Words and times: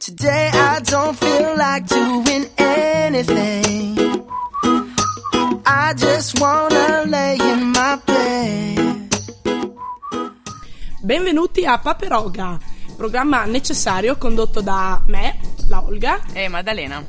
Today 0.00 0.48
I 0.50 0.80
don't 0.80 1.14
feel 1.14 1.56
like 1.58 1.86
doing 1.86 2.48
anything. 2.56 3.98
I 5.66 5.92
just 5.94 6.40
wanna 6.40 7.04
lay 7.06 7.36
in 7.38 7.70
my 7.70 8.00
bed. 8.06 9.08
Benvenuti 11.02 11.66
a 11.66 11.76
Paperoga, 11.76 12.58
programma 12.96 13.44
necessario 13.44 14.16
condotto 14.16 14.62
da 14.62 15.02
me, 15.06 15.38
la 15.68 15.82
Olga. 15.84 16.18
E 16.32 16.48
Maddalena. 16.48 17.04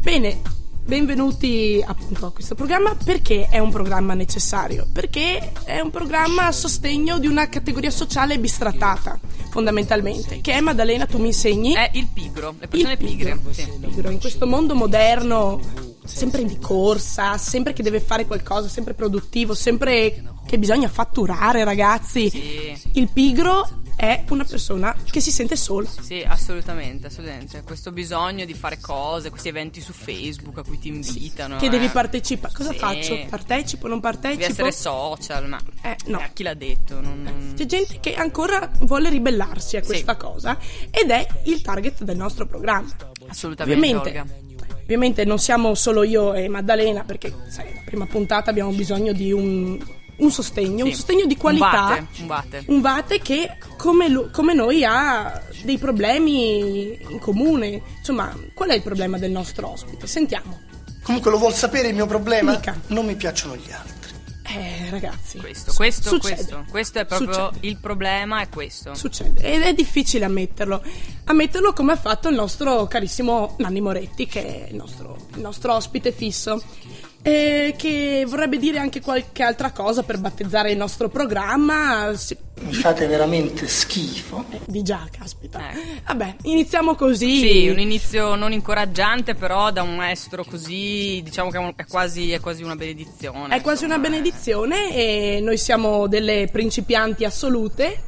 Bene, 0.00 0.40
benvenuti 0.84 1.82
appunto 1.84 2.26
a 2.26 2.32
questo 2.32 2.54
programma. 2.54 2.94
Perché 3.02 3.48
è 3.48 3.58
un 3.58 3.70
programma 3.70 4.14
necessario? 4.14 4.86
Perché 4.92 5.52
è 5.64 5.80
un 5.80 5.90
programma 5.90 6.46
a 6.46 6.52
sostegno 6.52 7.18
di 7.18 7.26
una 7.26 7.48
categoria 7.48 7.90
sociale 7.90 8.38
bistrattata, 8.38 9.18
fondamentalmente, 9.50 10.40
che 10.40 10.52
è 10.52 10.60
Maddalena, 10.60 11.06
tu 11.06 11.18
mi 11.18 11.26
insegni. 11.26 11.74
È 11.74 11.90
il 11.94 12.08
pigro, 12.12 12.54
le 12.58 12.68
persone 12.68 12.92
Il 12.92 12.98
pigro. 12.98 13.38
pigre. 13.38 13.54
Sì. 13.54 13.70
pigro. 13.80 14.10
In 14.10 14.20
questo 14.20 14.46
mondo 14.46 14.74
moderno, 14.74 15.60
sempre 16.04 16.44
di 16.44 16.58
corsa, 16.58 17.38
sempre 17.38 17.72
che 17.72 17.82
deve 17.82 18.00
fare 18.00 18.26
qualcosa, 18.26 18.68
sempre 18.68 18.94
produttivo, 18.94 19.54
sempre 19.54 20.22
che 20.46 20.58
bisogna 20.58 20.88
fatturare, 20.88 21.64
ragazzi. 21.64 22.28
Sì. 22.28 22.76
Il 22.92 23.08
pigro 23.12 23.80
è 24.02 24.24
una 24.30 24.42
persona 24.42 24.96
che 25.08 25.20
si 25.20 25.30
sente 25.30 25.54
sola. 25.54 25.88
Sì, 26.00 26.24
assolutamente, 26.26 27.06
assolutamente. 27.06 27.62
Questo 27.62 27.92
bisogno 27.92 28.44
di 28.44 28.52
fare 28.52 28.80
cose, 28.80 29.30
questi 29.30 29.46
eventi 29.46 29.80
su 29.80 29.92
Facebook 29.92 30.58
a 30.58 30.64
cui 30.64 30.76
ti 30.80 30.88
invitano. 30.88 31.56
Che 31.58 31.66
eh. 31.66 31.68
devi 31.68 31.86
partecipare. 31.86 32.52
Cosa 32.52 32.72
Sì. 32.72 32.78
faccio? 32.78 33.16
Partecipo? 33.30 33.86
Non 33.86 34.00
partecipo? 34.00 34.40
Devi 34.40 34.50
essere 34.50 34.72
social, 34.72 35.46
ma 35.46 35.60
Eh, 35.82 35.96
no. 36.06 36.18
eh, 36.20 36.30
chi 36.32 36.42
l'ha 36.42 36.54
detto? 36.54 37.00
Non- 37.00 37.52
C'è 37.56 37.64
gente 37.64 38.00
che 38.00 38.14
ancora 38.14 38.68
vuole 38.80 39.08
ribellarsi 39.08 39.76
a 39.76 39.82
questa 39.82 40.16
cosa 40.16 40.58
ed 40.90 41.08
è 41.10 41.24
il 41.44 41.62
target 41.62 42.02
del 42.02 42.16
nostro 42.16 42.44
programma. 42.46 42.88
Assolutamente, 43.28 43.94
Ovviamente, 43.96 44.24
ovviamente 44.82 45.24
non 45.24 45.38
siamo 45.38 45.76
solo 45.76 46.02
io 46.02 46.34
e 46.34 46.48
Maddalena 46.48 47.04
perché 47.04 47.32
sai, 47.46 47.72
la 47.72 47.82
prima 47.84 48.06
puntata 48.06 48.50
abbiamo 48.50 48.72
bisogno 48.72 49.12
di 49.12 49.30
un, 49.30 49.78
un 50.22 50.30
sostegno, 50.30 50.84
un 50.84 50.90
Sì. 50.90 50.96
sostegno 50.96 51.26
di 51.26 51.34
Un 51.34 51.38
qualità. 51.40 52.06
un 52.20 52.26
vate. 52.26 52.64
Un 52.66 52.80
vate 52.80 53.18
che 53.20 53.56
come, 53.76 54.08
lo- 54.08 54.30
come 54.32 54.54
noi 54.54 54.84
ha 54.84 55.42
dei 55.64 55.78
problemi 55.78 56.98
in 57.10 57.18
comune. 57.18 57.82
Insomma, 57.98 58.34
qual 58.54 58.70
è 58.70 58.74
il 58.74 58.82
problema 58.82 59.18
del 59.18 59.30
nostro 59.30 59.68
ospite? 59.70 60.06
Sentiamo. 60.06 60.60
Comunque 61.02 61.30
lo 61.30 61.38
vuol 61.38 61.52
sapere 61.54 61.88
il 61.88 61.94
mio 61.94 62.06
problema? 62.06 62.52
Mica. 62.52 62.80
Non 62.88 63.04
mi 63.04 63.16
piacciono 63.16 63.56
gli 63.56 63.70
altri. 63.72 64.00
Eh, 64.54 64.90
ragazzi. 64.90 65.38
Questo, 65.38 65.72
questo, 65.72 66.18
questo. 66.18 66.64
Questo 66.68 66.98
è 66.98 67.06
proprio 67.06 67.46
Succede. 67.48 67.66
il 67.66 67.78
problema, 67.78 68.40
è 68.42 68.48
questo. 68.50 68.94
Succede 68.94 69.40
ed 69.40 69.62
è 69.62 69.72
difficile 69.72 70.26
ammetterlo. 70.26 70.82
Ammetterlo 71.24 71.72
come 71.72 71.92
ha 71.92 71.96
fatto 71.96 72.28
il 72.28 72.34
nostro 72.34 72.86
carissimo 72.86 73.54
Nanni 73.58 73.80
Moretti, 73.80 74.26
che 74.26 74.66
è 74.66 74.68
il 74.70 74.76
nostro, 74.76 75.16
il 75.34 75.40
nostro 75.40 75.74
ospite 75.74 76.12
fisso. 76.12 76.62
E 77.22 77.74
che 77.76 78.24
vorrebbe 78.26 78.58
dire 78.58 78.78
anche 78.80 79.00
qualche 79.00 79.44
altra 79.44 79.70
cosa 79.70 80.02
per 80.02 80.18
battezzare 80.18 80.72
il 80.72 80.76
nostro 80.76 81.08
programma. 81.08 82.12
Si- 82.16 82.36
Mi 82.62 82.74
fate 82.74 83.06
veramente 83.06 83.68
schifo. 83.68 84.44
eh, 84.50 84.58
di 84.66 84.82
già, 84.82 85.06
caspita. 85.10 85.70
Ecco. 85.70 85.78
Vabbè, 86.06 86.36
iniziamo 86.42 86.96
così. 86.96 87.38
Sì, 87.38 87.68
un 87.68 87.78
inizio 87.78 88.34
non 88.34 88.52
incoraggiante, 88.52 89.34
però 89.36 89.70
da 89.70 89.82
un 89.82 89.94
maestro 89.94 90.44
così, 90.44 91.20
diciamo 91.22 91.50
che 91.50 91.74
è 91.76 91.86
quasi, 91.86 92.32
è 92.32 92.40
quasi 92.40 92.64
una 92.64 92.74
benedizione. 92.76 93.54
È 93.54 93.60
quasi 93.60 93.84
una 93.84 93.94
insomma. 93.96 94.16
benedizione 94.16 94.94
e 94.94 95.40
noi 95.40 95.58
siamo 95.58 96.08
delle 96.08 96.48
principianti 96.50 97.24
assolute. 97.24 98.02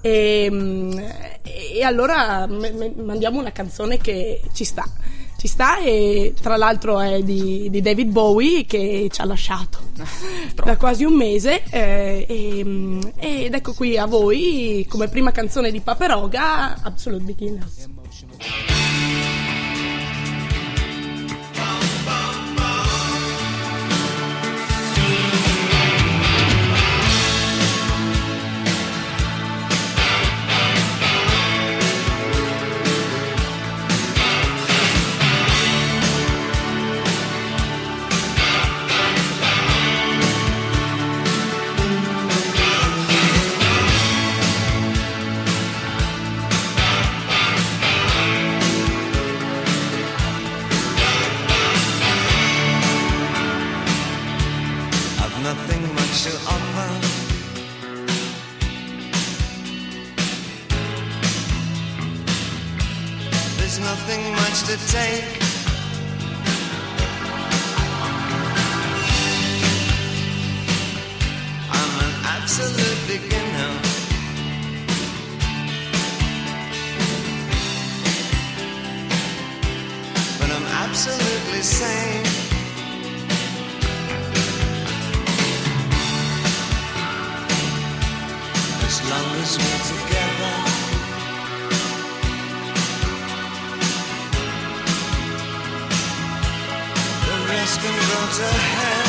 E, 0.00 0.48
mm, 0.50 0.98
e 1.42 1.82
allora 1.82 2.46
mandiamo 2.48 3.38
una 3.40 3.52
canzone 3.52 3.96
che 3.98 4.40
ci 4.52 4.64
sta. 4.64 4.84
Ci 5.46 5.52
sta 5.52 5.78
e 5.78 6.34
tra 6.40 6.56
l'altro 6.56 6.98
è 6.98 7.22
di, 7.22 7.68
di 7.70 7.80
David 7.80 8.10
Bowie 8.10 8.64
che 8.66 9.08
ci 9.12 9.20
ha 9.20 9.24
lasciato 9.24 9.78
da 10.64 10.76
quasi 10.76 11.04
un 11.04 11.14
mese. 11.14 11.62
eh, 11.70 12.26
e, 12.28 12.64
mm, 12.64 13.00
ed 13.16 13.54
ecco 13.54 13.72
qui 13.72 13.96
a 13.96 14.06
voi 14.06 14.84
come 14.88 15.06
prima 15.06 15.30
canzone 15.30 15.70
di 15.70 15.80
Paperoga 15.80 16.82
Absolute 16.82 17.22
Beginners. 17.22 17.88
Nothing 55.54 55.94
much 55.94 56.24
to 56.24 56.32
offer. 56.54 56.88
There's 63.56 63.78
nothing 63.78 64.22
much 64.42 64.58
to 64.68 64.76
take. 64.96 65.30
I'm 71.78 71.92
an 72.06 72.14
absolute 72.36 73.00
beginner. 73.06 73.72
But 80.40 80.50
I'm 80.56 80.66
absolutely 80.82 81.62
sane. 81.62 82.35
To 98.32 98.42
hell. 98.42 99.05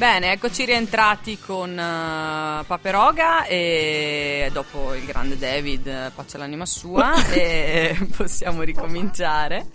Bene, 0.00 0.32
eccoci 0.32 0.64
rientrati 0.64 1.38
con 1.38 1.78
eh, 1.78 2.64
Paperoga 2.66 3.44
e 3.44 4.48
dopo 4.50 4.94
il 4.94 5.04
grande 5.04 5.36
David, 5.36 5.86
eh, 5.86 6.10
pace 6.14 6.38
l'anima 6.38 6.64
sua, 6.64 7.22
e 7.30 8.08
possiamo 8.16 8.62
ricominciare. 8.62 9.66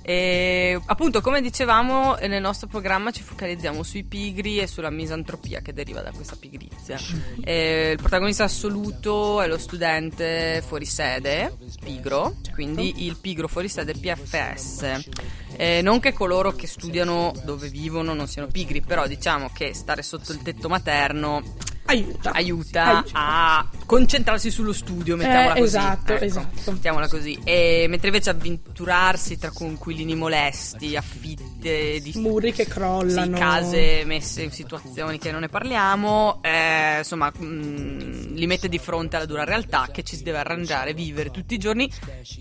E 0.00 0.80
appunto, 0.86 1.20
come 1.20 1.40
dicevamo, 1.40 2.18
eh, 2.18 2.28
nel 2.28 2.40
nostro 2.40 2.68
programma 2.68 3.10
ci 3.10 3.24
focalizziamo 3.24 3.82
sui 3.82 4.04
pigri 4.04 4.58
e 4.58 4.68
sulla 4.68 4.90
misantropia 4.90 5.60
che 5.60 5.72
deriva 5.72 6.02
da 6.02 6.12
questa 6.12 6.36
pigrizia. 6.38 6.96
E 7.42 7.90
il 7.90 7.96
protagonista 7.96 8.44
assoluto 8.44 9.40
è 9.40 9.48
lo 9.48 9.58
studente 9.58 10.62
fuori 10.64 10.84
sede, 10.84 11.52
pigro, 11.82 12.36
quindi 12.52 13.06
il 13.06 13.16
pigro 13.16 13.48
fuori 13.48 13.68
sede 13.68 13.92
PFS. 13.94 15.42
Eh, 15.56 15.80
non 15.82 16.00
che 16.00 16.12
coloro 16.12 16.52
che 16.52 16.66
studiano 16.66 17.32
dove 17.44 17.68
vivono 17.68 18.14
non 18.14 18.26
siano 18.28 18.48
pigri, 18.48 18.80
però 18.80 19.06
diciamo 19.06 19.50
che 19.54 19.74
stare 19.74 20.02
sotto 20.02 20.32
il 20.32 20.42
tetto 20.42 20.68
materno 20.68 21.42
Aiuta. 21.86 22.32
aiuta 22.32 22.84
Aiuta. 22.96 23.10
a 23.12 23.68
concentrarsi 23.84 24.50
sullo 24.50 24.72
studio, 24.72 25.16
mettiamola 25.16 25.54
Eh, 25.54 25.60
così. 25.60 25.76
esatto, 25.76 26.12
Ecco, 26.14 26.24
esatto. 26.24 26.70
Mettiamola 26.72 27.08
così. 27.08 27.38
E, 27.44 27.84
mentre 27.90 28.08
invece 28.08 28.30
avventurarsi 28.30 29.36
tra 29.38 29.50
coinquilini 29.50 30.14
molesti, 30.14 30.96
affitte 30.96 32.00
di 32.00 32.12
Muri 32.16 32.52
che 32.52 32.66
crollano. 32.66 33.36
sì, 33.36 33.40
case 33.42 34.02
messe 34.06 34.42
in 34.42 34.50
situazioni 34.50 35.18
che 35.18 35.30
non 35.30 35.40
ne 35.42 35.48
parliamo, 35.50 36.40
eh, 36.42 36.98
insomma, 36.98 37.30
mh, 37.30 38.32
li 38.32 38.46
mette 38.46 38.68
di 38.70 38.78
fronte 38.78 39.16
alla 39.16 39.26
dura 39.26 39.44
realtà 39.44 39.88
che 39.92 40.02
ci 40.02 40.16
si 40.16 40.22
deve 40.22 40.38
arrangiare, 40.38 40.94
vivere 40.94 41.30
tutti 41.30 41.52
i 41.54 41.58
giorni, 41.58 41.90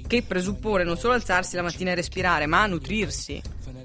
che 0.08 0.24
presuppone 0.24 0.86
non 0.86 0.98
solo 0.98 1.14
alzarsi 1.16 1.58
la 1.58 1.64
mattina 1.64 1.92
e 1.92 1.96
respirare, 1.96 2.46
ma 2.46 2.66
nutrirsi. 2.66 3.03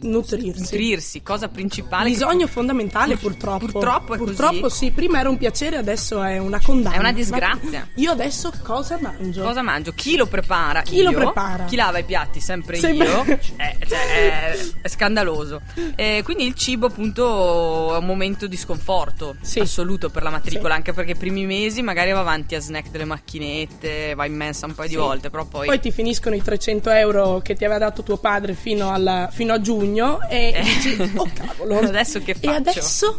Nutrirsi. 0.01 0.61
Nutrirsi, 0.61 1.23
cosa 1.23 1.49
principale. 1.49 2.05
che- 2.05 2.11
Bisogno 2.11 2.47
fondamentale 2.47 3.17
Pur- 3.17 3.33
purtroppo. 3.33 3.67
purtroppo 3.67 4.15
è 4.15 4.19
così. 4.19 4.33
Purtroppo 4.35 4.69
sì, 4.69 4.91
prima 4.93 5.19
era 5.19 5.29
un 5.29 5.37
piacere, 5.37 5.77
adesso 5.77 6.23
è 6.23 6.39
una 6.39 6.61
condanna. 6.63 6.95
È 6.97 6.99
una 6.99 7.13
disgrazia. 7.13 7.89
Io 7.95 8.11
adesso 8.13 8.53
cosa 8.63 8.99
mangio? 9.01 9.43
Cosa 9.43 9.63
mangio? 9.63 9.93
Chi 9.93 10.17
lo 10.17 10.27
prepara? 10.27 10.83
Chi 10.83 11.03
lo 11.03 11.11
Io. 11.11 11.19
prepara? 11.19 11.65
Chi 11.65 11.75
lava 11.77 11.99
i 11.99 12.05
piatti? 12.05 12.41
Sempre 12.41 12.77
Sempre- 12.77 13.07
io. 13.09 13.25
Eh, 13.59 13.77
cioè, 13.87 14.51
è, 14.53 14.59
è 14.83 14.89
scandaloso. 14.89 15.61
Eh, 15.97 16.21
quindi 16.25 16.45
il 16.47 16.55
cibo, 16.55 16.87
appunto, 16.87 17.95
è 17.95 17.99
un 17.99 18.07
momento 18.07 18.47
di 18.47 18.57
sconforto 18.57 19.37
Sì. 19.41 19.59
assoluto 19.61 20.11
per 20.11 20.23
la 20.23 20.31
matricola. 20.31 20.71
Sì. 20.71 20.77
Anche 20.77 20.93
perché 20.93 21.13
i 21.13 21.17
primi 21.17 21.45
mesi 21.45 21.83
magari 21.83 22.13
va 22.13 22.21
avanti 22.21 22.55
a 22.55 22.61
snack 22.61 22.91
delle 22.91 23.05
macchinette, 23.05 24.15
va 24.15 24.27
in 24.27 24.35
mensa 24.37 24.67
un 24.67 24.75
paio 24.75 24.89
di 24.89 24.95
Sì. 24.95 25.01
volte, 25.01 25.31
però 25.31 25.45
poi. 25.45 25.67
Poi 25.67 25.81
ti 25.81 25.91
finiscono 25.91 26.35
i 26.37 26.43
300 26.43 26.91
euro 26.91 27.41
che 27.43 27.55
ti 27.55 27.65
aveva 27.65 27.79
dato 27.81 28.03
tuo 28.03 28.17
padre 28.19 28.55
fino, 28.55 28.93
alla- 28.93 29.08
fino 29.31 29.53
a 29.55 29.61
giugno 29.61 30.21
e 30.29 30.53
Eh. 30.57 30.63
dici, 30.63 31.13
oh 31.17 31.29
cavolo. 31.35 31.79
Adesso 31.87 32.21
che 32.23 32.33
E 32.33 32.35
faccio? 32.35 32.57
adesso? 32.57 33.19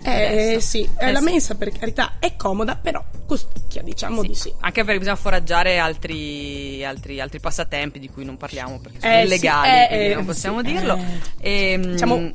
Eh, 0.00 0.26
Adesso. 0.26 0.60
sì, 0.60 0.88
eh, 0.98 1.06
Eh, 1.08 1.12
la 1.12 1.18
sì. 1.18 1.24
mensa 1.24 1.54
per 1.56 1.72
carità 1.72 2.14
è 2.20 2.36
comoda, 2.36 2.76
però 2.76 3.04
costicchia, 3.26 3.82
diciamo 3.82 4.22
di 4.22 4.34
sì. 4.34 4.52
Anche 4.60 4.84
perché 4.84 4.98
bisogna 5.00 5.16
foraggiare 5.16 5.78
altri, 5.78 6.84
altri, 6.84 7.20
altri 7.20 7.40
passatempi 7.40 7.98
di 7.98 8.08
cui 8.08 8.24
non 8.24 8.36
parliamo 8.36 8.78
perché 8.78 9.00
sono 9.00 9.12
Eh, 9.12 9.18
sì, 9.20 9.26
illegali, 9.26 9.68
eh, 9.68 9.86
quindi 9.88 10.06
eh, 10.06 10.14
non 10.14 10.24
possiamo 10.24 10.58
sì, 10.60 10.66
dirlo. 10.72 10.96
eh. 11.40 11.72
Ehm, 11.72 11.90
Diciamo, 11.90 12.30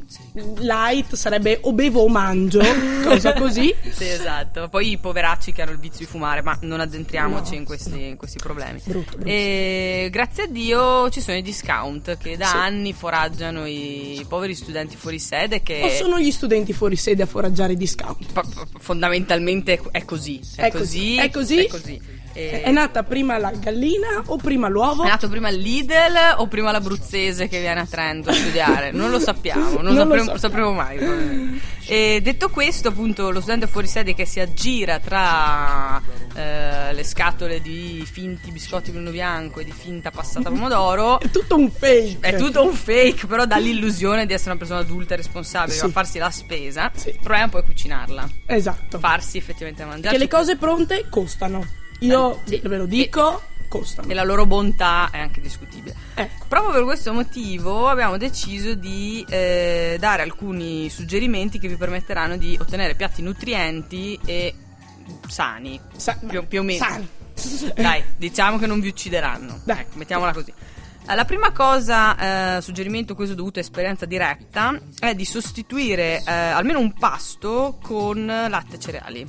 light 0.58 1.14
sarebbe 1.16 1.60
o 1.64 1.74
bevo 1.74 2.02
o 2.02 2.08
mangio, 2.10 2.60
cosa 3.04 3.34
così. 3.34 3.74
Sì, 3.92 4.08
esatto. 4.08 4.68
Poi 4.70 4.92
i 4.92 4.98
poveracci 4.98 5.52
che 5.52 5.62
hanno 5.62 5.72
il 5.72 5.80
vizio 5.80 6.06
di 6.06 6.12
fumare, 6.12 6.42
ma 6.42 6.58
non 6.62 6.80
addentriamoci 6.80 7.52
No. 7.52 7.58
in, 7.58 7.66
questi, 7.66 8.08
in 8.08 8.18
questi 8.18 8.40
problemi. 8.40 8.80
Brutto, 8.84 9.12
brutto. 9.18 9.28
E 9.30 10.08
grazie 10.12 10.44
a 10.44 10.48
Dio 10.48 11.10
ci 11.10 11.22
sono 11.22 11.38
i 11.38 11.42
discount 11.42 12.18
che 12.18 12.36
da 12.38 12.48
Sì. 12.48 12.56
anni 12.56 12.94
foraggiano 12.94 13.66
i 13.66 14.26
poveri 14.28 14.56
studenti 14.56 14.96
fuori 14.96 15.20
sede 15.20 15.62
che 15.62 15.82
O 15.84 15.90
sono 15.90 16.20
gli 16.20 16.32
studenti 16.32 16.74
fuori 16.74 16.96
sede 16.96 17.24
a 17.24 17.26
foraggiare 17.28 17.74
i 17.74 17.78
discount? 17.78 18.32
pa- 18.34 18.44
fondamentalmente 18.80 19.80
è 19.92 20.06
così. 20.06 20.40
È, 20.56 20.62
È 20.64 20.72
così, 20.72 21.18
è 21.18 21.30
così. 21.30 21.64
È 21.66 21.68
così. 21.68 22.02
E- 22.34 22.62
È 22.64 22.72
nata 22.72 23.04
prima 23.04 23.38
la 23.38 23.52
gallina 23.52 24.24
o 24.26 24.38
prima 24.38 24.68
l'uovo? 24.68 25.04
è 25.04 25.08
nato 25.08 25.30
prima 25.30 25.50
il 25.50 25.58
Lidl 25.60 26.36
o 26.38 26.48
prima 26.48 26.72
l'abruzzese 26.72 27.48
che 27.48 27.60
viene 27.60 27.82
a 27.82 27.86
Trento 27.86 28.30
a 28.32 28.34
studiare? 28.34 28.92
Non 28.92 29.12
lo 29.12 29.20
sappiamo, 29.20 29.82
non, 29.82 29.94
Non 29.94 29.94
lo 29.94 30.00
sapremo, 30.02 30.38
sappiamo. 30.38 30.38
sapremo 30.40 30.72
mai. 30.74 31.62
E 31.86 32.22
detto 32.24 32.50
questo, 32.50 32.88
appunto, 32.88 33.30
lo 33.30 33.42
studente 33.42 33.68
fuori 33.68 33.88
sede 33.88 34.14
che 34.14 34.26
si 34.26 34.40
aggira 34.40 35.00
tra 35.00 36.02
eh, 36.34 36.94
le 36.94 37.04
scatole 37.04 37.60
di 37.62 38.08
finti 38.10 38.52
biscotti 38.52 38.92
bruno 38.92 39.12
bianco 39.12 39.60
e 39.60 39.66
di 39.66 39.74
finta 39.74 40.10
passata 40.10 40.50
pomodoro. 40.50 41.20
È 41.22 41.30
tutto 41.30 41.58
un 41.58 41.70
fake. 41.70 42.20
È 42.26 42.38
tutto 42.38 42.64
un 42.66 42.74
fake, 42.74 43.28
però 43.28 43.44
dà 43.46 43.58
l'illusione 43.58 44.26
di 44.26 44.32
essere 44.32 44.52
una 44.52 44.60
persona 44.60 44.80
adulta 44.80 45.16
e 45.16 45.18
responsabile, 45.18 45.76
Sì. 45.78 45.90
farsi 45.92 46.20
la 46.20 46.32
spesa. 46.32 46.90
Sì. 46.96 47.10
Il 47.10 47.20
problema 47.22 47.50
poi 47.50 47.62
è 47.62 47.66
cucinarla, 47.66 48.30
Esatto. 48.46 48.98
farsi 48.98 49.38
effettivamente 49.38 49.84
mangiare. 49.84 50.18
Perché 50.18 50.24
le 50.24 50.28
cose 50.30 50.56
pronte 50.56 51.06
costano. 51.10 51.68
Io 52.06 52.36
Eh, 52.46 52.48
sì. 52.48 52.62
ve 52.64 52.78
lo 52.78 52.86
dico, 52.86 53.42
costano. 53.68 54.10
E 54.10 54.14
la 54.14 54.24
loro 54.24 54.46
bontà 54.46 55.10
è 55.12 55.20
anche 55.20 55.42
discutibile. 55.42 55.96
Ecco. 56.16 56.46
Proprio 56.48 56.72
per 56.74 56.84
questo 56.84 57.14
motivo 57.14 57.88
abbiamo 57.88 58.18
deciso 58.18 58.74
di 58.76 59.26
eh, 59.30 59.98
dare 60.00 60.22
alcuni 60.22 60.90
suggerimenti 60.90 61.60
che 61.60 61.68
vi 61.68 61.76
permetteranno 61.76 62.38
di 62.38 62.58
ottenere 62.60 62.96
piatti 62.96 63.22
nutrienti 63.22 64.20
e 64.26 64.54
sani. 65.28 65.80
Sa- 65.96 66.18
più, 66.28 66.46
più 66.48 66.60
o 66.60 66.64
meno. 66.64 66.84
sani. 66.84 67.08
Dai, 67.76 68.04
diciamo 68.16 68.60
che 68.60 68.68
non 68.68 68.80
vi 68.80 68.90
uccideranno. 68.90 69.62
Dai. 69.64 69.80
Ecco, 69.80 69.98
mettiamola 69.98 70.34
così. 70.34 70.54
Eh, 71.08 71.16
La 71.16 71.26
prima 71.26 71.52
cosa, 71.52 72.58
eh, 72.58 72.62
suggerimento 72.62 73.14
questo 73.16 73.36
dovuto 73.36 73.60
a 73.60 73.62
esperienza 73.62 74.06
diretta, 74.06 74.80
è 75.00 75.14
di 75.14 75.26
sostituire 75.26 76.24
eh, 76.26 76.32
almeno 76.32 76.80
un 76.80 76.94
pasto 76.94 77.78
con 77.82 78.26
latte 78.26 78.76
e 78.76 78.80
cereali. 78.80 79.26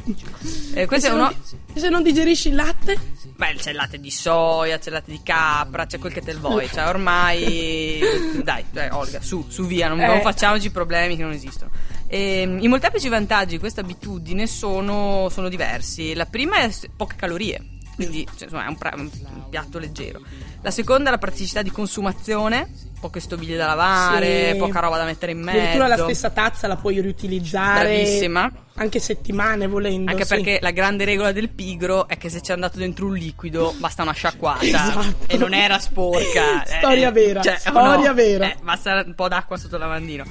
Eh, 0.75 0.83
E 0.83 0.87
questo 0.87 1.09
se, 1.09 1.13
è 1.13 1.17
non 1.17 1.27
uno... 1.29 1.35
di- 1.73 1.81
se 1.81 1.89
non 1.89 2.03
digerisci 2.03 2.49
il 2.49 2.55
latte? 2.55 2.99
Beh, 3.37 3.55
c'è 3.57 3.71
il 3.71 3.77
latte 3.77 3.99
di 3.99 4.11
soia, 4.11 4.79
c'è 4.79 4.89
il 4.89 4.95
latte 4.95 5.11
di 5.11 5.21
capra, 5.23 5.87
c'è 5.87 5.99
quel 5.99 6.13
che 6.13 6.21
te 6.23 6.35
vuoi. 6.35 6.69
Cioè, 6.73 6.87
ormai. 6.87 8.01
dai, 8.43 8.65
dai, 8.71 8.89
Olga, 8.93 9.21
su, 9.21 9.45
su 9.49 9.65
via, 9.67 9.89
non, 9.89 10.01
Eh. 10.01 10.07
non 10.07 10.21
facciamoci 10.21 10.71
problemi 10.71 11.17
che 11.17 11.23
non 11.23 11.33
esistono. 11.33 11.71
Ehm, 12.07 12.63
I 12.63 12.69
molteplici 12.69 13.09
vantaggi 13.09 13.55
di 13.55 13.59
questa 13.59 13.81
abitudine 13.81 14.47
sono, 14.47 15.29
sono 15.31 15.49
diversi. 15.49 16.15
La 16.15 16.27
prima 16.27 16.59
è 16.59 16.71
poche 16.97 17.17
calorie, 17.17 17.61
quindi 17.95 18.27
cioè, 18.37 18.45
insomma, 18.45 18.65
è 18.65 18.69
un, 18.69 18.77
pra- 18.77 18.95
un 18.97 19.11
piatto 19.49 19.79
leggero. 19.79 20.21
La 20.63 20.71
seconda 20.71 21.09
è 21.09 21.13
la 21.13 21.19
praticità 21.19 21.63
di 21.63 21.71
consumazione, 21.71 22.69
poche 23.05 23.21
stoviglie 23.21 23.59
da 23.59 23.67
lavare, 23.67 24.53
Sì. 24.53 24.57
poca 24.57 24.81
roba 24.81 24.97
da 24.97 25.05
mettere 25.05 25.33
in 25.33 25.41
mezzo. 25.41 25.59
Addirittura 25.59 25.89
la 25.89 25.99
stessa 25.99 26.31
tazza 26.31 26.67
la 26.67 26.77
puoi 26.77 27.03
riutilizzare. 27.03 27.97
Bravissima. 27.97 28.51
Anche 28.77 28.99
settimane 28.99 29.67
volendo. 29.67 30.11
Anche 30.11 30.25
sì. 30.25 30.35
perché 30.35 30.59
la 30.63 30.71
grande 30.71 31.05
regola 31.05 31.31
del 31.31 31.51
pigro 31.51 32.09
è 32.09 32.17
che 32.17 32.31
se 32.31 32.41
c'è 32.41 32.55
andato 32.55 32.79
dentro 32.79 33.05
un 33.07 33.15
liquido 33.15 33.75
basta 33.77 34.03
una 34.03 34.13
sciacquata 34.13 34.65
Esatto. 34.65 35.17
e 35.27 35.37
non 35.37 35.53
era 35.53 35.79
sporca. 35.79 36.63
Eh, 36.65 36.77
Storia 36.79 37.11
vera, 37.11 37.43
cioè, 37.43 37.57
storia 37.59 38.09
no? 38.09 38.15
vera. 38.15 38.47
Eh, 38.51 38.57
basta 38.63 39.03
un 39.05 39.15
po' 39.15 39.29
d'acqua 39.29 39.59
sotto 39.59 39.75
il 39.75 39.83
lavandino. 39.83 40.25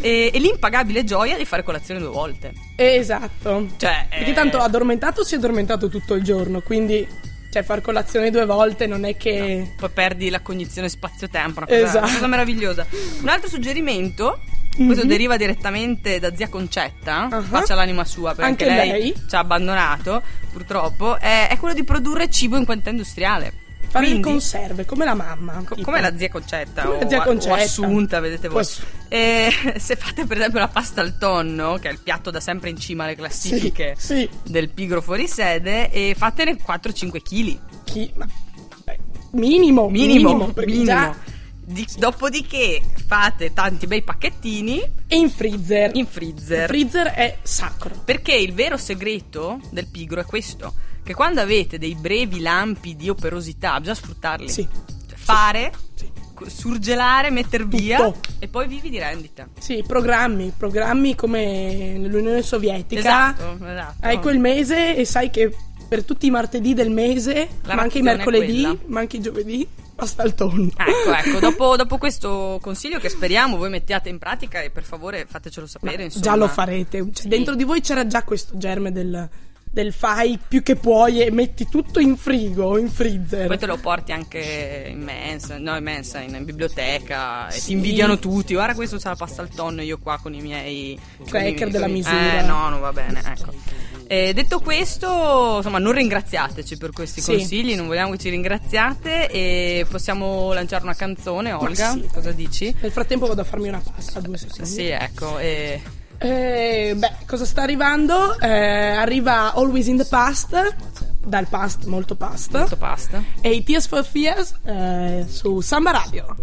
E, 0.00 0.30
e 0.32 0.38
l'impagabile 0.38 1.02
gioia 1.02 1.36
di 1.36 1.44
fare 1.44 1.64
colazione 1.64 1.98
due 1.98 2.10
volte. 2.10 2.52
Esatto. 2.76 3.66
Cioè, 3.76 4.06
Perché 4.08 4.30
eh, 4.30 4.34
tanto 4.34 4.58
addormentato 4.58 5.24
si 5.24 5.34
è 5.34 5.38
addormentato 5.38 5.88
tutto 5.88 6.14
il 6.14 6.22
giorno, 6.22 6.60
quindi 6.60 7.06
cioè 7.52 7.62
far 7.62 7.82
colazione 7.82 8.30
due 8.30 8.46
volte 8.46 8.86
non 8.86 9.04
è 9.04 9.14
che 9.16 9.72
Poi 9.76 9.90
perdi 9.90 10.30
la 10.30 10.40
cognizione 10.40 10.88
spazio-tempo, 10.88 11.58
una 11.58 11.66
cosa, 11.66 11.78
Esatto. 11.82 12.04
una 12.06 12.12
cosa 12.14 12.26
meravigliosa. 12.26 12.86
Un 13.20 13.28
altro 13.28 13.48
suggerimento 13.48 14.40
Questo 14.74 15.02
Mhm. 15.02 15.08
deriva 15.10 15.36
direttamente 15.36 16.18
da 16.18 16.34
zia 16.34 16.48
Concetta, 16.48 17.28
Ah. 17.30 17.42
faccia 17.42 17.74
l'anima 17.74 18.06
sua, 18.06 18.30
perché 18.34 18.42
Anche 18.50 18.64
lei, 18.64 18.88
lei. 18.88 19.14
ci 19.28 19.34
ha 19.34 19.40
abbandonato, 19.40 20.22
purtroppo, 20.50 21.18
è, 21.20 21.48
è 21.50 21.58
quello 21.58 21.74
di 21.74 21.84
produrre 21.84 22.30
cibo 22.30 22.56
in 22.56 22.64
quantità 22.64 22.88
industriale. 22.88 23.52
Fare 23.92 24.06
le 24.06 24.10
Quindi- 24.12 24.28
conserve, 24.30 24.84
come 24.86 25.04
la 25.04 25.14
mamma. 25.14 25.62
Co- 25.66 25.76
come 25.82 26.00
la 26.00 26.16
zia 26.16 26.30
Concetta 26.30 26.82
Come 26.84 26.96
o, 26.96 27.00
la 27.02 27.08
zia 27.08 27.20
o 27.20 27.24
Concetta. 27.24 27.54
Assunta, 27.56 28.20
vedete 28.20 28.48
voi. 28.48 28.56
O 28.56 28.60
Assu- 28.60 28.82
E 29.08 29.52
se 29.78 29.96
fate 29.96 30.24
per 30.24 30.38
esempio 30.38 30.60
la 30.60 30.68
pasta 30.68 31.02
al 31.02 31.18
tonno, 31.18 31.74
che 31.76 31.88
è 31.90 31.92
il 31.92 32.00
piatto 32.02 32.30
da 32.30 32.40
sempre 32.40 32.70
in 32.70 32.78
cima 32.78 33.04
alle 33.04 33.14
classifiche 33.16 33.94
Sì, 33.98 34.14
sì. 34.16 34.28
del 34.50 34.70
pigro 34.70 35.02
fuori 35.02 35.28
sede, 35.28 35.90
e 35.90 36.14
fatene 36.16 36.56
4-5 36.56 37.20
kg. 37.22 37.58
Chi? 37.84 38.10
Ma, 38.16 38.26
beh, 38.84 38.98
minimo, 39.32 39.88
Minimo, 39.90 40.52
perché 40.52 40.70
minimo. 40.70 40.84
già- 40.86 41.14
Di- 41.64 41.86
dopodiché 41.96 42.80
fate 43.06 43.52
tanti 43.52 43.86
bei 43.86 44.02
pacchettini 44.02 44.80
E 45.06 45.16
in 45.16 45.30
freezer. 45.30 45.90
in 45.94 46.06
freezer. 46.06 46.62
Il 46.62 46.66
freezer 46.66 47.06
è 47.08 47.38
sacro. 47.42 47.94
Perché 48.04 48.32
il 48.34 48.52
vero 48.52 48.76
segreto 48.76 49.60
del 49.70 49.86
pigro 49.86 50.20
è 50.20 50.24
questo: 50.24 50.74
che 51.02 51.14
quando 51.14 51.40
avete 51.40 51.78
dei 51.78 51.94
brevi 51.94 52.40
lampi 52.40 52.94
di 52.96 53.08
operosità, 53.08 53.78
bisogna 53.78 53.96
sfruttarli. 53.96 54.48
Sì. 54.48 54.66
Cioè, 55.08 55.16
fare, 55.18 55.72
Sì. 55.94 56.10
surgelare, 56.46 57.30
metter 57.30 57.66
via 57.66 57.98
Tutto. 57.98 58.28
e 58.38 58.48
poi 58.48 58.66
vivi 58.68 58.90
di 58.90 58.98
rendita. 58.98 59.48
Sì, 59.58 59.84
programmi, 59.86 60.52
programmi 60.56 61.14
come 61.14 61.96
nell'Unione 61.98 62.42
Sovietica. 62.42 63.00
Esatto, 63.00 63.64
esatto. 63.64 63.94
Hai 64.00 64.18
quel 64.20 64.38
mese 64.38 64.96
e 64.96 65.04
sai 65.04 65.30
che 65.30 65.54
per 65.88 66.04
tutti 66.04 66.26
i 66.26 66.30
martedì 66.30 66.74
del 66.74 66.90
mese, 66.90 67.48
La 67.64 67.74
ma 67.74 67.82
anche 67.82 67.98
i 67.98 68.02
mercoledì, 68.02 68.78
ma 68.86 69.00
anche 69.00 69.18
i 69.18 69.20
giovedì, 69.20 69.66
pasta 69.94 70.22
al 70.22 70.34
tonno. 70.34 70.70
Ecco, 70.74 71.12
ecco, 71.14 71.38
dopo, 71.38 71.76
dopo 71.76 71.98
questo 71.98 72.58
consiglio 72.62 72.98
che 72.98 73.08
speriamo 73.10 73.56
voi 73.58 73.68
mettiate 73.70 74.08
in 74.08 74.18
pratica 74.18 74.62
e 74.62 74.70
per 74.70 74.84
favore 74.84 75.26
fatecelo 75.28 75.66
sapere. 75.66 76.08
Già 76.08 76.34
lo 76.34 76.48
farete. 76.48 76.98
Cioè, 76.98 77.12
Sì. 77.12 77.28
Dentro 77.28 77.54
di 77.54 77.64
voi 77.64 77.80
c'era 77.82 78.06
già 78.06 78.22
questo 78.24 78.56
germe 78.56 78.90
del, 78.90 79.28
del 79.72 79.92
fai 79.92 80.38
più 80.46 80.62
che 80.62 80.76
puoi 80.76 81.22
e 81.22 81.30
metti 81.30 81.66
tutto 81.66 81.98
in 81.98 82.16
frigo, 82.18 82.76
in 82.78 82.90
freezer. 82.90 83.46
Poi 83.46 83.58
te 83.58 83.64
lo 83.66 83.78
porti 83.78 84.12
anche 84.12 84.88
in 84.90 85.00
mensa, 85.02 85.56
no 85.58 85.74
in 85.76 85.82
mensa, 85.82 86.20
in, 86.20 86.34
in 86.34 86.44
biblioteca 86.44 87.48
e 87.48 87.52
Sì. 87.52 87.66
ti 87.66 87.72
invidiano 87.72 88.18
tutti. 88.18 88.52
Guarda 88.52 88.74
questo 88.74 88.98
c'ha 88.98 89.08
la 89.10 89.16
pasta 89.16 89.40
al 89.40 89.48
tonno 89.48 89.80
e 89.80 89.84
io 89.84 89.98
qua 89.98 90.18
con 90.20 90.34
i 90.34 90.42
miei 90.42 90.98
Cracker 91.26 91.68
i- 91.68 91.70
della 91.70 91.86
misura. 91.88 92.38
Eh, 92.40 92.42
no, 92.42 92.68
non 92.68 92.80
va 92.80 92.92
bene, 92.92 93.20
ecco. 93.24 93.52
Eh, 94.06 94.34
detto 94.34 94.60
questo, 94.60 95.54
insomma, 95.56 95.78
non 95.78 95.92
ringraziateci 95.92 96.76
per 96.76 96.90
questi 96.90 97.22
Sì. 97.22 97.32
consigli, 97.32 97.74
non 97.74 97.86
vogliamo 97.86 98.10
che 98.12 98.18
ci 98.18 98.28
ringraziate 98.28 99.30
e 99.30 99.86
possiamo 99.88 100.52
lanciare 100.52 100.82
una 100.82 100.94
canzone, 100.94 101.50
Olga? 101.52 101.92
sì. 101.92 102.06
Cosa 102.12 102.30
dici? 102.32 102.74
Nel 102.82 102.90
frattempo 102.92 103.26
vado 103.26 103.40
a 103.40 103.44
farmi 103.44 103.68
una 103.68 103.80
pasta, 103.80 104.20
due 104.20 104.36
secondi. 104.36 104.68
Sì, 104.70 104.88
ecco, 104.88 105.38
e 105.38 105.80
Eh, 106.22 106.94
beh, 106.96 107.12
cosa 107.26 107.44
sta 107.44 107.62
arrivando? 107.62 108.38
Eh, 108.38 108.48
arriva 108.48 109.52
Always 109.54 109.86
in 109.88 109.96
the 109.96 110.04
Past, 110.04 110.76
dal 111.24 111.46
past, 111.48 111.84
molto 111.84 112.14
past. 112.14 112.52
molto 112.52 112.76
pasta. 112.76 113.22
E 113.40 113.50
i 113.50 113.62
Tears 113.64 113.86
for 113.86 114.04
Fears 114.04 114.54
eh, 114.64 115.24
su 115.28 115.60
Samba 115.60 115.90
Radio. 115.90 116.36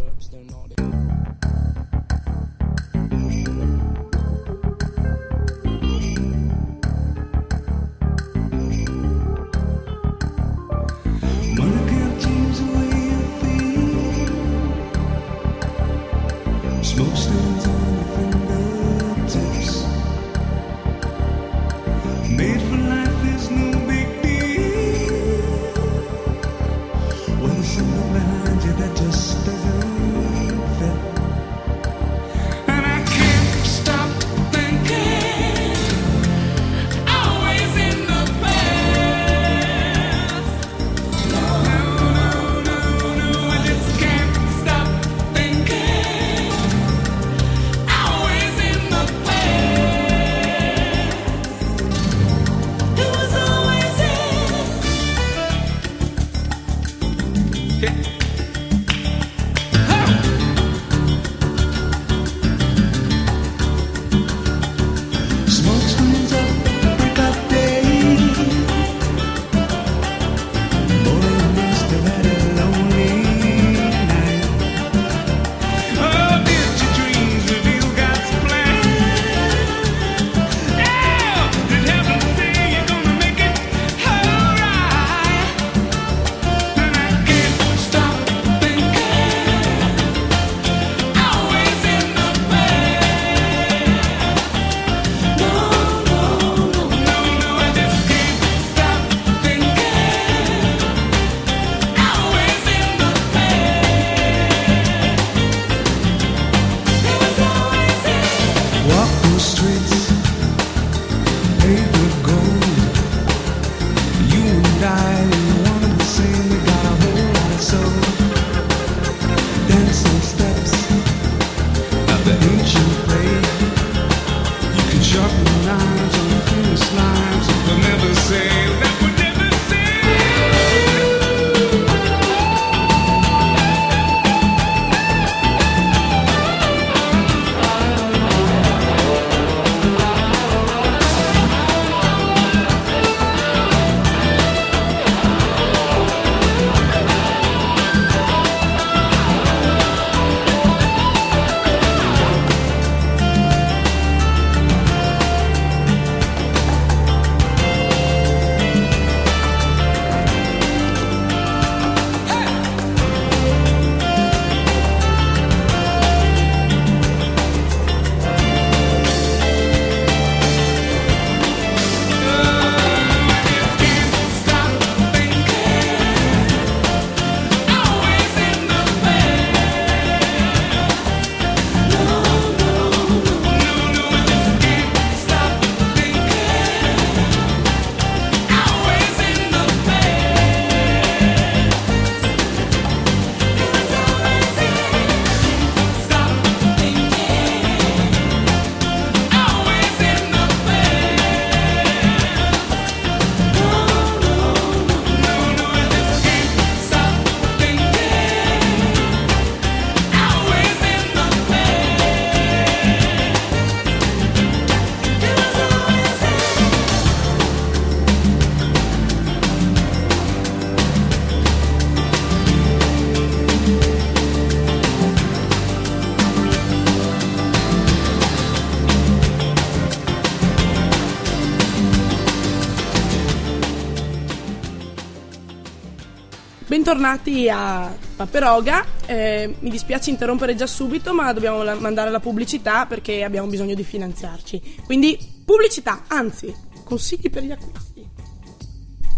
Bentornati 236.89 237.47
a 237.47 237.95
Paperoga. 238.15 238.83
Eh, 239.05 239.55
mi 239.59 239.69
dispiace 239.69 240.09
interrompere 240.09 240.55
già 240.55 240.65
subito, 240.65 241.13
ma 241.13 241.31
dobbiamo 241.33 241.61
la- 241.61 241.75
mandare 241.75 242.09
la 242.09 242.19
pubblicità 242.19 242.87
perché 242.87 243.23
abbiamo 243.23 243.47
bisogno 243.47 243.75
di 243.75 243.83
finanziarci. 243.83 244.77
Quindi, 244.85 245.15
pubblicità, 245.45 246.05
anzi, 246.07 246.51
consigli 246.83 247.29
per 247.29 247.43
gli 247.43 247.51
acquisti. 247.51 248.09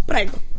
Prego. 0.06 0.51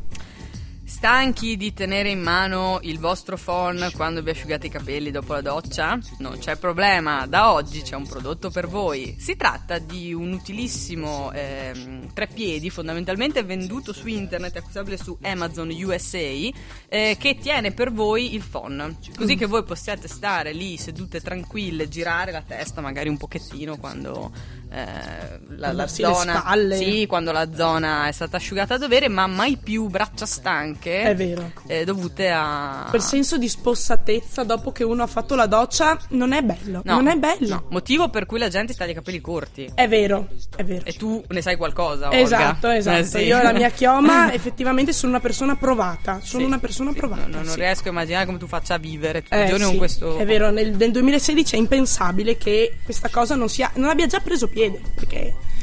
Stanchi 1.03 1.57
di 1.57 1.73
tenere 1.73 2.11
in 2.11 2.21
mano 2.21 2.79
il 2.83 3.01
vostro 3.01 3.37
phone 3.37 3.91
quando 3.91 4.23
vi 4.23 4.31
asciugate 4.31 4.69
i 4.69 4.71
capelli 4.71 5.11
dopo 5.11 5.33
la 5.33 5.41
doccia? 5.41 5.99
Non 6.19 6.39
c'è 6.39 6.55
problema, 6.55 7.27
da 7.27 7.51
oggi 7.51 7.83
c'è 7.83 7.97
un 7.97 8.07
prodotto 8.07 8.51
per 8.51 8.69
voi. 8.69 9.17
Si 9.19 9.35
tratta 9.35 9.79
di 9.79 10.15
un 10.15 10.33
utilissimo 10.33 11.33
ehm, 11.33 12.13
treppiedi, 12.13 12.71
fondamentalmente 12.71 13.43
venduto 13.43 13.93
su 13.93 14.07
internet, 14.07 14.55
acquistabile 14.55 14.97
su 14.97 15.19
Amazon 15.23 15.71
USA, 15.71 16.19
eh, 16.19 17.17
che 17.19 17.37
tiene 17.41 17.73
per 17.73 17.91
voi 17.91 18.35
il 18.35 18.45
phone. 18.49 18.99
Così 19.17 19.35
che 19.35 19.47
voi 19.47 19.65
possiate 19.65 20.07
stare 20.07 20.53
lì 20.53 20.77
sedute 20.77 21.21
tranquille, 21.21 21.89
girare 21.89 22.31
la 22.31 22.45
testa 22.47 22.81
magari 22.81 23.09
un 23.09 23.17
pochettino 23.17 23.77
quando 23.77 24.31
eh, 24.71 25.41
la, 25.57 25.73
la 25.73 25.89
zona... 25.89 26.45
Sì, 26.71 27.07
quando 27.09 27.33
la 27.33 27.53
zona 27.53 28.07
è 28.07 28.13
stata 28.13 28.37
asciugata 28.37 28.75
a 28.75 28.79
dovere, 28.79 29.09
ma 29.09 29.27
mai 29.27 29.57
più 29.57 29.89
braccia 29.89 30.27
stanche 30.27 30.91
È 31.01 31.15
vero. 31.15 31.51
eh, 31.67 31.85
dovute 31.85 32.31
a 32.31 32.87
Quel 32.91 33.03
senso 33.03 33.39
di 33.39 33.49
spossatezza 33.49 34.43
dopo 34.45 34.73
che 34.73 34.85
uno 34.85 35.03
ha 35.03 35.07
fatto 35.07 35.35
la 35.35 35.47
doccia 35.47 35.99
non 36.11 36.33
è 36.33 36.43
bello. 36.43 36.83
No, 36.85 36.95
non 36.95 37.09
è 37.09 37.17
bello. 37.17 37.49
no. 37.49 37.65
motivo 37.71 38.09
per 38.11 38.27
cui 38.27 38.39
la 38.39 38.49
gente 38.49 38.75
taglia 38.75 38.93
i 38.93 38.95
capelli 38.95 39.21
corti. 39.21 39.71
È 39.75 39.89
vero, 39.89 40.29
è 40.57 40.65
vero. 40.65 40.85
E 40.85 40.93
tu 40.93 41.23
ne 41.29 41.43
sai 41.43 41.57
qualcosa, 41.57 42.07
Olga? 42.07 42.19
Esatto, 42.19 42.69
esatto. 42.69 42.99
Eh, 42.99 43.05
sì. 43.05 43.19
Io 43.19 43.43
la 43.43 43.53
mia 43.53 43.71
chioma 43.75 44.33
effettivamente 44.33 44.93
sono 44.93 45.13
una 45.13 45.21
persona 45.21 45.57
provata. 45.57 46.21
Sono 46.23 46.43
Sì, 46.43 46.47
una 46.49 46.59
persona 46.59 46.91
sì. 46.93 46.97
provata. 46.99 47.27
No, 47.27 47.39
no, 47.39 47.43
non 47.45 47.55
riesco 47.55 47.89
a 47.89 47.91
immaginare 47.91 48.27
come 48.27 48.39
tu 48.39 48.47
faccia 48.47 48.75
a 48.75 48.79
vivere 48.79 49.23
tutti 49.23 49.35
Eh, 49.35 49.45
i 49.45 49.49
giorni 49.49 49.65
con 49.65 49.77
questo. 49.77 50.17
È 50.19 50.25
vero, 50.27 50.51
nel, 50.51 50.75
nel 50.77 50.91
2016 50.91 51.55
è 51.55 51.59
impensabile 51.59 52.37
che 52.37 52.79
questa 52.85 53.09
cosa 53.09 53.35
non, 53.35 53.49
sia, 53.49 53.71
non 53.75 53.89
abbia 53.89 54.07
già 54.07 54.21
preso 54.21 54.49
piede. 54.49 54.81
Perché 54.95 55.17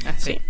Eh, 0.06 0.14
sì. 0.16 0.40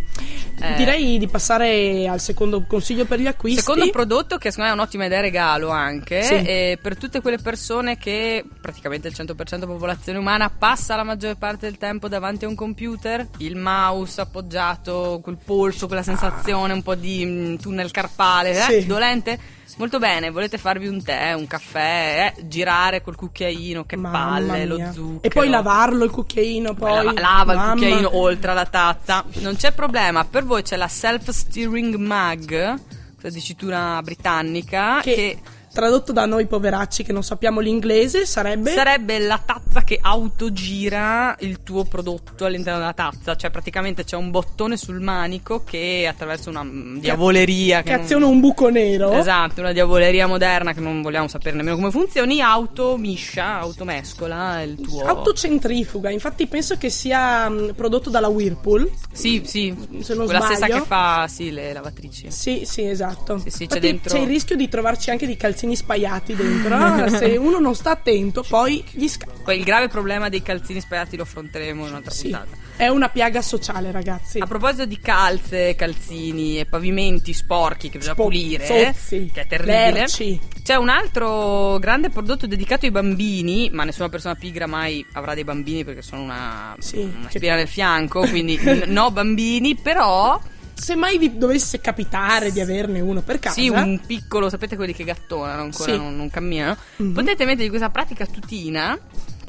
Eh, 0.63 0.75
direi 0.75 1.17
di 1.17 1.27
passare 1.27 2.07
al 2.07 2.21
secondo 2.21 2.63
consiglio 2.67 3.07
per 3.07 3.19
gli 3.19 3.27
acquisti. 3.27 3.61
Secondo 3.61 3.89
prodotto 3.91 4.37
che 4.37 4.51
secondo 4.51 4.71
me 4.71 4.77
è 4.77 4.79
un'ottima 4.79 5.07
idea 5.07 5.21
regalo 5.21 5.71
anche 5.71 6.23
Sì. 6.23 6.35
eh, 6.35 6.79
per 6.81 6.99
tutte 6.99 7.23
quelle 7.23 7.39
persone 7.39 7.97
che 7.97 8.45
praticamente 8.61 9.09
il 9.09 9.15
100% 9.17 9.59
della 9.59 9.73
popolazione 9.73 10.19
umana 10.19 10.51
passa 10.51 10.97
la 10.97 11.03
maggior 11.03 11.37
parte 11.37 11.67
del 11.67 11.79
tempo 11.79 12.09
davanti 12.09 12.45
a 12.45 12.49
un 12.49 12.55
computer, 12.57 13.27
il 13.39 13.57
mouse 13.57 14.21
appoggiato, 14.21 15.21
quel 15.23 15.39
polso, 15.43 15.87
quella 15.87 16.03
sensazione 16.03 16.75
un 16.75 16.83
po' 16.83 16.95
di 16.95 17.25
mm, 17.25 17.55
tunnel 17.57 17.91
carpale, 17.91 18.51
eh, 18.51 18.81
Sì. 18.81 18.87
dolente. 18.87 19.39
Molto 19.79 19.99
bene, 19.99 20.31
volete 20.31 20.59
farvi 20.59 20.87
un 20.87 21.03
tè, 21.03 21.33
un 21.33 21.47
caffè, 21.47 22.35
eh, 22.37 22.47
girare 22.49 23.03
col 23.03 23.17
cucchiaino, 23.17 23.85
che 23.85 23.97
Mamma 23.97 24.19
palle, 24.31 24.67
lo 24.67 24.77
mia. 24.77 24.93
zucchero. 24.93 25.21
E 25.23 25.29
poi 25.29 25.49
lavarlo 25.49 26.05
il 26.05 26.11
cucchiaino. 26.11 26.75
Poi 26.75 27.05
lava, 27.05 27.13
lava 27.21 27.53
il 27.53 27.59
Mamma. 27.59 27.73
cucchiaino 27.73 28.17
oltre 28.17 28.51
alla 28.51 28.67
tazza. 28.67 29.25
Non 29.35 29.57
c'è 29.57 29.73
problema, 29.73 30.25
per 30.25 30.45
voi 30.45 30.63
c'è 30.63 30.77
la 30.77 30.89
self-steering 30.89 31.95
mug, 31.97 32.81
questa 33.19 33.39
dicitura 33.39 34.01
britannica, 34.03 35.01
Che, 35.01 35.15
che, 35.15 35.39
tradotto 35.73 36.13
da 36.13 36.27
noi 36.27 36.47
poveracci 36.47 37.03
che 37.05 37.13
non 37.13 37.23
sappiamo 37.23 37.61
l'inglese 37.61 38.27
sarebbe. 38.27 38.71
sarebbe 38.73 39.19
la 39.19 39.41
tazza 39.45 39.83
che 39.83 39.99
autogira 40.01 41.37
il 41.41 41.63
tuo 41.63 41.85
prodotto 41.85 42.45
all'interno 42.45 42.79
della 42.81 42.93
tazza. 42.93 43.37
Cioè 43.37 43.51
praticamente 43.51 44.05
c'è 44.05 44.17
un 44.17 44.31
bottone 44.31 44.77
sul 44.77 45.01
manico 45.01 45.63
che 45.65 46.07
attraverso 46.09 46.51
una 46.51 46.63
mm, 46.65 46.99
diavoleria... 46.99 47.83
che 47.83 47.93
non- 47.93 48.01
aziona 48.01 48.27
un 48.27 48.41
buco 48.41 48.69
nero. 48.69 49.13
Esatto, 49.13 49.61
una 49.61 49.73
diavoleria 49.73 50.27
moderna 50.27 50.73
che 50.73 50.81
non 50.81 51.03
vogliamo 51.03 51.29
sapere 51.29 51.57
nemmeno 51.57 51.77
come 51.77 51.91
funzioni, 51.91 52.41
automiscia, 52.41 53.59
automescola 53.61 54.63
il 54.63 54.81
tuo... 54.81 55.05
Autocentrifuga, 55.05 56.11
infatti 56.11 56.47
penso 56.47 56.77
che 56.77 56.91
sia 56.91 57.49
mh, 57.49 57.75
prodotto 57.75 58.11
dalla 58.11 58.29
Whirlpool. 58.29 58.91
Sì, 59.13 59.43
sì, 59.45 59.75
Se 60.01 60.15
non 60.15 60.25
quella 60.25 60.41
stessa 60.41 60.67
sbaglio. 60.67 60.81
che 60.81 60.87
fa, 60.87 61.27
sì, 61.29 61.51
le 61.51 61.73
lavatrici. 61.73 62.31
Sì, 62.31 62.63
sì, 62.65 62.87
esatto. 62.89 63.39
Sì, 63.39 63.51
sì, 63.51 63.67
c'è 63.67 63.79
dentro- 63.79 64.13
c'è 64.15 64.21
il 64.23 64.29
rischio 64.29 64.57
di 64.57 64.69
trovarci 64.69 65.11
anche 65.11 65.27
dei 65.27 65.37
calzini 65.61 65.77
spaiati 65.77 66.35
dentro. 66.35 67.09
Se 67.19 67.37
uno 67.37 67.59
non 67.59 67.75
sta 67.75 67.91
attento, 67.91 68.45
poi 68.49 68.83
gli 68.93 69.07
scappa. 69.09 69.33
Poi 69.45 69.59
il 69.59 69.65
grave 69.65 69.89
problema 69.89 70.29
dei 70.29 70.43
calzini 70.43 70.81
spaiati 70.81 71.17
lo 71.17 71.23
affronteremo 71.25 71.83
in 71.85 71.91
un'altra 71.91 72.11
Sì. 72.11 72.23
puntata. 72.31 72.57
È 72.77 72.89
una 72.89 73.11
piaga 73.11 73.43
sociale, 73.43 73.91
ragazzi. 73.93 74.39
A 74.39 74.47
proposito 74.47 74.87
di 74.87 74.99
calze, 75.01 75.75
calzini 75.75 76.59
e 76.59 76.65
pavimenti 76.65 77.35
sporchi 77.35 77.91
che 77.91 77.99
bisogna 77.99 78.15
Spo- 78.15 78.23
pulire, 78.25 78.65
zozzi, 78.65 79.31
che 79.33 79.43
è 79.43 79.47
terribile. 79.47 79.93
lerci. 79.93 80.41
C'è 80.63 80.77
un 80.77 80.89
altro 80.89 81.79
grande 81.79 82.09
prodotto 82.09 82.47
dedicato 82.47 82.87
ai 82.87 82.91
bambini, 82.91 83.69
ma 83.71 83.85
nessuna 83.85 84.09
persona 84.09 84.35
pigra 84.35 84.67
mai 84.67 85.05
avrà 85.13 85.35
dei 85.35 85.45
bambini 85.45 85.85
perché 85.85 86.01
sono 86.01 86.23
una, 86.23 86.75
Sì, 86.79 86.99
una 87.01 87.27
che- 87.29 87.37
spina 87.39 87.55
nel 87.57 87.69
fianco, 87.69 88.21
quindi 88.27 88.59
n- 88.63 88.85
no 88.87 89.11
bambini, 89.11 89.75
però 89.77 90.41
Se 90.81 90.95
mai 90.97 91.19
vi 91.19 91.37
dovesse 91.37 91.81
capitare 91.81 92.51
di 92.53 92.61
averne 92.61 93.01
uno 93.01 93.21
per 93.21 93.39
casa, 93.39 93.55
sì, 93.61 93.69
un 93.69 94.01
piccolo, 94.07 94.49
sapete 94.49 94.77
quelli 94.77 94.95
che 94.95 95.05
gattonano 95.05 95.63
ancora, 95.63 95.93
Sì. 95.93 95.99
non, 95.99 96.17
non 96.17 96.31
camminano, 96.31 96.77
Mhm. 96.97 97.13
potete 97.13 97.45
mettergli 97.45 97.69
questa 97.69 97.91
pratica 97.91 98.25
tutina 98.27 98.99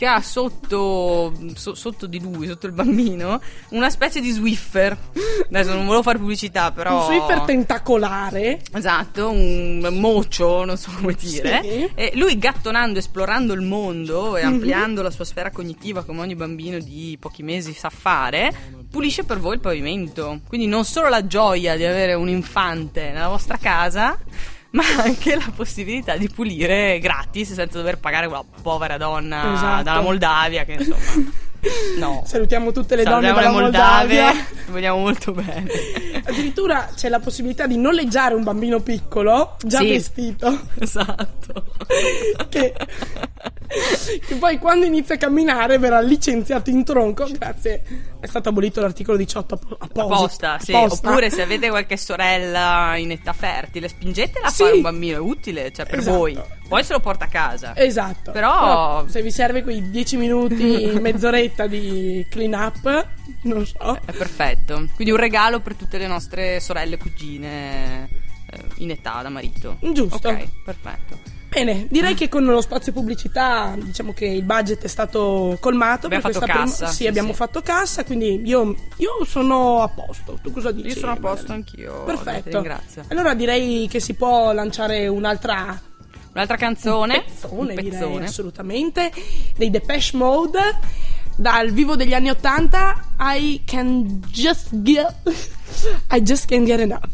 che 0.02 0.08
ha 0.08 0.20
sotto, 0.20 1.32
so- 1.54 1.76
sotto 1.76 2.08
di 2.08 2.20
lui, 2.20 2.48
sotto 2.48 2.66
il 2.66 2.72
bambino, 2.72 3.40
una 3.70 3.92
specie 3.92 4.20
di 4.20 4.32
Swiffer. 4.32 4.98
Adesso 5.48 5.74
non 5.76 5.86
volevo 5.86 6.02
fare 6.02 6.18
pubblicità, 6.18 6.72
però... 6.72 7.02
un 7.02 7.04
Swiffer 7.04 7.42
tentacolare. 7.42 8.62
Esatto, 8.74 9.30
un 9.30 9.88
mocio, 10.00 10.66
non 10.66 10.76
so 10.76 10.90
come 10.96 11.14
dire. 11.14 11.62
Sì. 11.62 11.92
E 11.94 12.14
lui 12.16 12.40
gattonando, 12.40 12.98
esplorando 12.98 13.54
il 13.54 13.62
mondo 13.62 14.38
e 14.38 14.42
ampliando 14.42 15.04
la 15.04 15.12
sua 15.12 15.24
sfera 15.24 15.52
cognitiva 15.52 16.04
come 16.04 16.22
ogni 16.22 16.34
bambino 16.34 16.80
di 16.80 17.16
pochi 17.20 17.44
mesi 17.44 17.72
sa 17.72 17.92
fare, 17.92 18.52
pulisce 18.90 19.24
per 19.24 19.38
voi 19.38 19.54
il 19.54 19.60
pavimento. 19.60 20.40
Quindi 20.48 20.66
non 20.66 20.84
solo 20.84 21.10
la 21.10 21.28
gioia 21.28 21.76
di 21.76 21.86
avere 21.86 22.16
un 22.16 22.28
infante 22.28 23.12
nella 23.12 23.28
vostra 23.28 23.58
casa, 23.58 24.18
ma 24.78 24.84
anche 25.04 25.36
la 25.36 25.52
possibilità 25.56 26.16
di 26.18 26.30
pulire 26.30 26.98
gratis 27.00 27.54
senza 27.54 27.78
dover 27.78 27.98
pagare 28.00 28.28
quella 28.28 28.44
povera 28.62 28.98
donna 28.98 29.54
Esatto. 29.54 29.84
dalla 29.84 30.02
Moldavia 30.02 30.64
che 30.66 30.74
insomma... 30.74 31.40
No. 32.00 32.24
Salutiamo 32.26 32.72
tutte 32.72 32.96
le 32.96 33.04
donne 33.04 33.28
Salutiamo 33.28 33.52
dalla 33.52 33.56
le 33.58 33.62
Moldave, 33.62 34.16
Moldavia. 34.24 34.46
ti 34.66 34.72
vogliamo 34.72 34.98
molto 34.98 35.32
bene. 35.32 35.68
Addirittura 36.26 36.90
c'è 36.96 37.08
la 37.08 37.20
possibilità 37.20 37.68
di 37.68 37.78
noleggiare 37.78 38.34
un 38.34 38.42
bambino 38.42 38.80
piccolo, 38.80 39.58
già 39.64 39.78
Sì. 39.78 39.90
vestito, 39.90 40.60
Esatto. 40.80 41.66
che, 42.50 42.74
che 44.28 44.36
poi 44.36 44.58
quando 44.58 44.86
inizia 44.86 45.16
a 45.16 45.18
camminare 45.18 45.78
verrà 45.78 46.00
licenziato 46.02 46.70
in 46.70 46.84
tronco. 46.84 47.28
Grazie, 47.32 47.84
è 48.20 48.26
stato 48.28 48.50
abolito 48.50 48.82
l'articolo 48.82 49.18
18 49.18 49.54
appo- 49.56 49.78
apposta. 49.80 50.02
apposta, 50.04 50.60
sì. 50.60 50.74
apposta. 50.74 51.10
Oppure 51.10 51.30
se 51.30 51.42
avete 51.42 51.70
qualche 51.70 51.98
sorella 51.98 52.96
in 52.98 53.12
età 53.12 53.34
fertile, 53.34 53.88
spingetela 53.88 54.48
a 54.48 54.50
Sì. 54.52 54.64
fare 54.64 54.76
un 54.76 54.82
bambino, 54.82 55.18
è 55.18 55.20
utile, 55.20 55.72
cioè 55.72 55.86
per 55.86 56.00
Esatto. 56.00 56.18
voi. 56.18 56.40
Poi 56.68 56.84
se 56.84 56.94
lo 56.94 57.00
porta 57.00 57.26
a 57.26 57.28
casa. 57.28 57.76
Esatto. 57.76 58.32
Però- 58.32 59.06
se 59.08 59.22
vi 59.22 59.32
serve 59.32 59.64
quei 59.64 59.90
10 59.90 60.18
minuti, 60.18 60.92
mezz'oretta 61.02 61.68
di 61.68 62.26
clean 62.30 62.54
up, 62.54 63.08
non 63.44 63.66
so. 63.66 63.98
È 64.06 64.12
perfetto. 64.12 64.76
Quindi 64.96 65.12
un 65.12 65.20
regalo 65.20 65.60
per 65.60 65.76
tutte 65.76 65.98
le 65.98 66.08
nostre 66.08 66.60
sorelle, 66.60 66.98
cugine 66.98 68.08
eh, 68.50 68.60
in 68.78 68.92
età 68.92 69.22
da 69.22 69.30
marito. 69.30 69.78
Giusto. 69.80 70.30
Ok, 70.30 70.48
perfetto. 70.64 71.40
Bene, 71.54 71.86
direi 71.90 72.14
che 72.14 72.30
con 72.30 72.46
lo 72.46 72.62
spazio 72.62 72.94
pubblicità 72.94 73.76
diciamo 73.78 74.14
che 74.14 74.26
il 74.26 74.44
budget 74.44 74.84
è 74.84 74.88
stato 74.88 75.58
colmato. 75.60 76.06
Abbiamo 76.06 76.30
fatto 76.32 76.46
cassa, 76.46 76.88
Sì, 76.88 76.96
sì, 76.96 77.08
abbiamo 77.08 77.32
sì. 77.32 77.36
fatto 77.36 77.62
cassa, 77.62 78.06
quindi 78.06 78.42
io, 78.46 78.74
io 78.96 79.26
sono 79.26 79.82
a 79.82 79.90
posto. 79.90 80.40
Tu 80.42 80.50
cosa 80.54 80.72
dici? 80.72 80.88
Io 80.88 80.96
sono 80.96 81.12
a 81.12 81.18
posto 81.18 81.52
anch'io. 81.52 82.06
Perfetto. 82.06 82.52
Ringrazio. 82.52 83.04
Allora 83.10 83.34
direi 83.34 83.88
che 83.90 84.00
si 84.00 84.14
può 84.14 84.54
lanciare 84.54 85.08
un'altra 85.10 85.78
Un'altra 86.34 86.56
canzone. 86.56 87.24
pezzone, 87.26 87.60
un 87.60 87.66
direi, 87.68 87.90
pezzone. 87.90 88.26
assolutamente, 88.26 89.12
dei 89.58 89.70
Depeche 89.70 90.16
Mode. 90.16 90.60
Dal 91.36 91.72
vivo 91.72 91.98
degli 91.98 92.14
anni 92.14 92.30
80, 92.30 93.04
I 93.20 93.62
can 93.66 94.22
just 94.30 94.70
get. 94.82 95.14
I 96.12 96.22
just 96.22 96.46
can't 96.46 96.66
get 96.66 96.80
enough. 96.80 97.10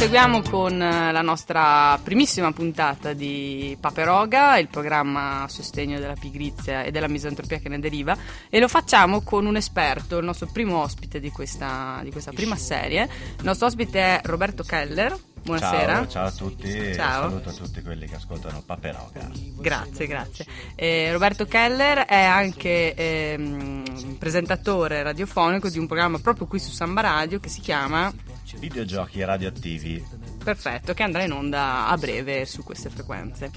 Proseguiamo 0.00 0.40
con 0.40 0.80
eh, 0.80 1.12
la 1.12 1.20
nostra 1.20 2.00
primissima 2.02 2.50
puntata 2.52 3.12
di 3.12 3.76
Paperoga, 3.78 4.56
il 4.56 4.68
programma 4.68 5.42
a 5.42 5.48
sostegno 5.48 5.98
della 5.98 6.14
pigrizia 6.18 6.84
e 6.84 6.90
della 6.90 7.06
misantropia 7.06 7.58
che 7.58 7.68
ne 7.68 7.78
deriva, 7.78 8.16
e 8.48 8.60
lo 8.60 8.66
facciamo 8.66 9.20
con 9.20 9.44
un 9.44 9.56
esperto, 9.56 10.16
il 10.16 10.24
nostro 10.24 10.48
primo 10.50 10.80
ospite 10.80 11.20
di 11.20 11.28
questa, 11.30 12.00
di 12.02 12.10
questa 12.10 12.32
prima 12.32 12.56
serie. 12.56 13.02
Il 13.36 13.44
nostro 13.44 13.66
ospite 13.66 14.00
è 14.00 14.20
Roberto 14.24 14.62
Keller. 14.62 15.14
Buonasera. 15.42 15.94
Ciao, 15.94 16.08
ciao 16.08 16.26
a 16.26 16.32
tutti 16.32 16.94
Ciao. 16.94 17.28
saluto 17.28 17.48
a 17.50 17.52
tutti 17.52 17.82
quelli 17.82 18.06
che 18.06 18.14
ascoltano 18.14 18.62
Paperoga. 18.64 19.28
Grazie, 19.58 20.06
grazie. 20.06 20.46
Eh, 20.76 21.12
Roberto 21.12 21.44
Keller 21.44 22.06
è 22.06 22.22
anche 22.22 22.94
ehm, 22.94 24.16
presentatore 24.18 25.02
radiofonico 25.02 25.68
di 25.68 25.78
un 25.78 25.86
programma 25.86 26.18
proprio 26.20 26.46
qui 26.46 26.58
su 26.58 26.70
Samba 26.70 27.02
Radio 27.02 27.38
che 27.38 27.50
si 27.50 27.60
chiama 27.60 28.10
Videogiochi 28.58 29.22
radioattivi. 29.24 30.04
Perfetto, 30.42 30.94
che 30.94 31.02
andrà 31.02 31.22
in 31.22 31.32
onda 31.32 31.86
a 31.86 31.96
breve 31.96 32.44
su 32.46 32.62
queste 32.62 32.90
frequenze. 32.90 33.50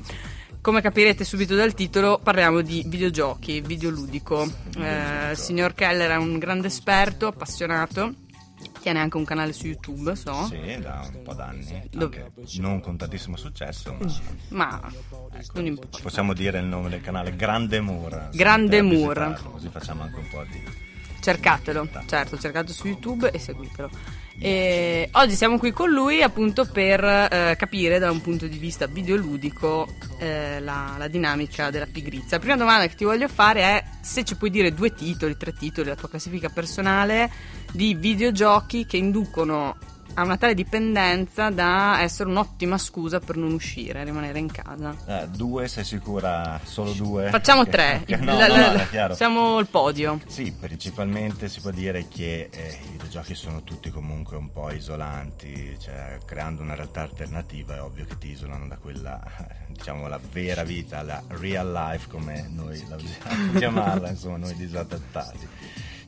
Come 0.62 0.82
capirete 0.82 1.26
subito 1.26 1.56
dal 1.56 1.74
titolo, 1.74 2.20
parliamo 2.24 2.62
di 2.62 2.84
videogiochi, 2.88 3.60
videoludico. 3.60 4.50
Eh, 4.78 5.32
il 5.32 5.38
signor 5.38 5.74
Keller 5.74 6.12
è 6.12 6.16
un 6.16 6.38
grande 6.40 6.68
esperto, 6.68 7.28
appassionato, 7.28 8.14
tiene 8.80 9.00
anche 9.00 9.18
un 9.18 9.26
canale 9.26 9.52
su 9.52 9.68
YouTube, 9.68 10.16
so. 10.16 10.46
Sì, 10.46 10.78
da 10.80 11.10
un 11.14 11.22
po' 11.22 11.34
d'anni. 11.34 11.90
Dove- 11.92 12.32
non 12.60 12.80
con 12.80 12.96
tantissimo 12.96 13.36
successo, 13.36 13.98
ma 14.50 14.80
Ma 14.82 14.92
importa. 15.68 16.00
possiamo 16.02 16.34
dire 16.34 16.60
il 16.60 16.66
nome 16.66 16.90
del 16.90 17.02
canale 17.02 17.36
Grande 17.36 17.82
se 17.82 18.30
Grande 18.32 18.82
visitarlo, 18.82 19.52
Così 19.52 19.70
facciamo 19.70 20.04
anche 20.04 20.20
un 20.20 20.28
po' 20.30 20.44
di... 20.50 20.64
Cercatelo, 21.20 21.88
certo, 22.06 22.38
cercate 22.38 22.74
su 22.74 22.88
YouTube 22.88 23.32
e 23.32 23.40
seguitelo. 23.40 23.90
E 24.40 25.10
oggi 25.12 25.36
siamo 25.36 25.58
qui 25.58 25.72
con 25.72 25.90
lui 25.90 26.22
appunto 26.22 26.66
per 26.66 27.04
eh, 27.04 27.56
capire 27.58 28.00
da 28.00 28.12
un 28.12 28.22
punto 28.22 28.48
di 28.48 28.58
vista 28.58 28.88
videoludico 28.88 29.88
eh, 30.18 30.60
la, 30.60 30.96
la 30.98 31.08
dinamica 31.08 31.70
della 31.70 31.86
pigrizia. 31.86 32.38
La 32.38 32.40
prima 32.40 32.58
domanda 32.58 32.88
che 32.88 32.96
ti 32.96 33.06
voglio 33.06 33.28
fare 33.28 33.62
è 33.62 33.84
se 34.02 34.24
ci 34.24 34.36
puoi 34.36 34.50
dire 34.50 34.74
due 34.74 34.94
titoli, 34.94 35.38
tre 35.38 35.54
titoli, 35.54 35.90
la 35.90 35.96
tua 35.96 36.10
classifica 36.10 36.50
personale 36.50 37.32
di 37.72 37.94
videogiochi 37.94 38.86
che 38.86 38.98
inducono 38.98 39.78
a 40.16 40.24
una 40.24 40.38
tale 40.38 40.54
dipendenza 40.54 41.50
da 41.50 42.02
essere 42.02 42.30
un'ottima 42.30 42.78
scusa 42.78 43.20
per 43.20 43.38
non 43.38 43.54
uscire, 43.54 44.04
rimanere 44.04 44.40
in 44.40 44.52
casa. 44.52 44.96
Eh, 45.06 45.28
due, 45.30 45.68
sei 45.68 45.84
sicura? 45.84 46.60
Solo 46.64 46.92
due? 46.92 47.30
Facciamo 47.30 47.66
tre, 47.66 48.04
no, 48.20 48.36
no, 48.36 48.48
no, 48.48 49.14
siamo 49.14 49.60
il 49.60 49.68
podio. 49.68 50.20
Sì, 50.28 50.52
principalmente 50.52 51.50
si 51.50 51.62
può 51.62 51.72
dire 51.72 52.08
che 52.08 52.50
eh, 52.52 52.80
i 52.84 52.92
videogiochi 52.92 53.36
sono 53.36 53.64
tutti 53.64 53.90
comunque 53.90 54.38
un 54.38 54.52
po' 54.52 54.72
isolanti, 54.72 55.76
cioè 55.80 56.18
creando 56.26 56.62
una 56.62 56.76
realtà 56.76 57.02
alternativa 57.02 57.76
è 57.76 57.82
ovvio 57.82 58.06
che 58.06 58.18
ti 58.18 58.32
isolano 58.32 58.68
da 58.68 58.78
quella, 58.78 59.22
diciamo, 59.68 60.08
la 60.08 60.20
vera 60.32 60.64
vita, 60.64 61.02
la 61.02 61.22
real 61.28 61.72
life 61.72 62.08
come 62.10 62.50
noi 62.52 62.84
la 62.88 62.96
usiamo 62.96 63.54
chiamarla, 63.58 64.10
insomma, 64.10 64.38
noi 64.38 64.56
disadattati. 64.56 65.48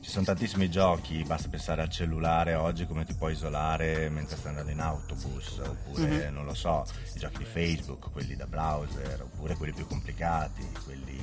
Ci 0.06 0.12
sono 0.12 0.24
tantissimi 0.24 0.70
giochi, 0.70 1.24
basta 1.24 1.48
pensare 1.48 1.82
al 1.82 1.88
cellulare 1.88 2.54
oggi 2.54 2.86
come 2.86 3.04
ti 3.04 3.12
puoi 3.12 3.32
isolare 3.32 4.08
mentre 4.08 4.36
stai 4.36 4.50
andando 4.50 4.70
in 4.70 4.78
autobus, 4.78 5.58
oppure 5.58 6.30
non 6.30 6.44
lo 6.44 6.54
so, 6.54 6.86
i 7.12 7.18
giochi 7.18 7.38
di 7.38 7.44
Facebook, 7.44 8.12
quelli 8.12 8.36
da 8.36 8.46
browser, 8.46 9.22
oppure 9.22 9.56
quelli 9.56 9.72
più 9.72 9.84
complicati, 9.84 10.64
quelli 10.84 11.20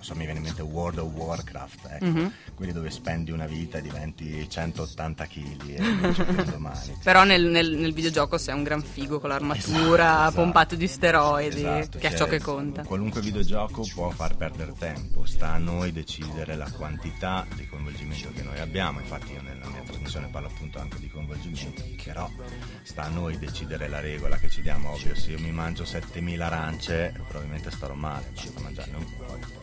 non 0.00 0.08
so, 0.08 0.14
mi 0.14 0.24
viene 0.24 0.38
in 0.38 0.44
mente 0.46 0.62
World 0.62 0.98
of 0.98 1.12
Warcraft, 1.12 1.88
ecco, 2.00 2.32
quelli 2.54 2.72
dove 2.72 2.90
spendi 2.90 3.32
una 3.32 3.44
vita 3.44 3.76
e 3.76 3.82
diventi 3.82 4.48
180 4.48 5.26
kg 5.26 5.68
e 5.68 5.78
non 5.78 6.48
domani. 6.50 6.98
Però 7.04 7.24
nel, 7.24 7.44
nel- 7.44 7.76
nel 7.76 7.92
videogioco 7.92 8.38
sei 8.38 8.54
un 8.54 8.62
gran 8.62 8.82
figo 8.82 9.20
con 9.20 9.28
l'armatura, 9.28 9.68
Esatto, 9.74 10.20
esatto. 10.22 10.34
pompato 10.36 10.74
di 10.76 10.86
steroidi, 10.88 11.56
Esatto, 11.58 11.98
che 11.98 12.06
è 12.06 12.08
cioè, 12.10 12.18
ciò 12.18 12.26
che 12.26 12.40
conta. 12.40 12.82
Qualunque 12.84 13.20
videogioco 13.20 13.86
può 13.92 14.08
far 14.08 14.36
perdere 14.36 14.72
tempo, 14.78 15.26
sta 15.26 15.50
a 15.52 15.58
noi 15.58 15.92
decidere 15.92 16.56
la 16.56 16.70
quantità 16.70 17.46
di 17.54 17.66
coinvolgimento 17.68 18.30
che 18.32 18.42
noi 18.42 18.58
abbiamo, 18.58 19.00
infatti 19.00 19.32
io 19.32 19.42
nella 19.42 19.66
mia 19.68 19.82
trasmissione 19.82 20.28
parlo 20.28 20.48
appunto 20.48 20.78
anche 20.78 20.98
di 20.98 21.10
coinvolgimento, 21.10 21.82
però 22.02 22.26
sta 22.82 23.02
a 23.02 23.08
noi 23.08 23.38
decidere 23.38 23.86
la 23.86 24.00
regola 24.00 24.38
che 24.38 24.48
ci 24.48 24.62
diamo, 24.62 24.92
ovvio 24.92 25.14
se 25.14 25.32
io 25.32 25.38
mi 25.40 25.50
mangio 25.52 25.84
7000 25.84 26.46
arance 26.46 27.12
probabilmente 27.28 27.70
starò 27.70 27.92
male, 27.92 28.30
basta 28.34 28.60
mangiarne 28.60 28.96
un 28.96 29.04
po'. 29.04 29.59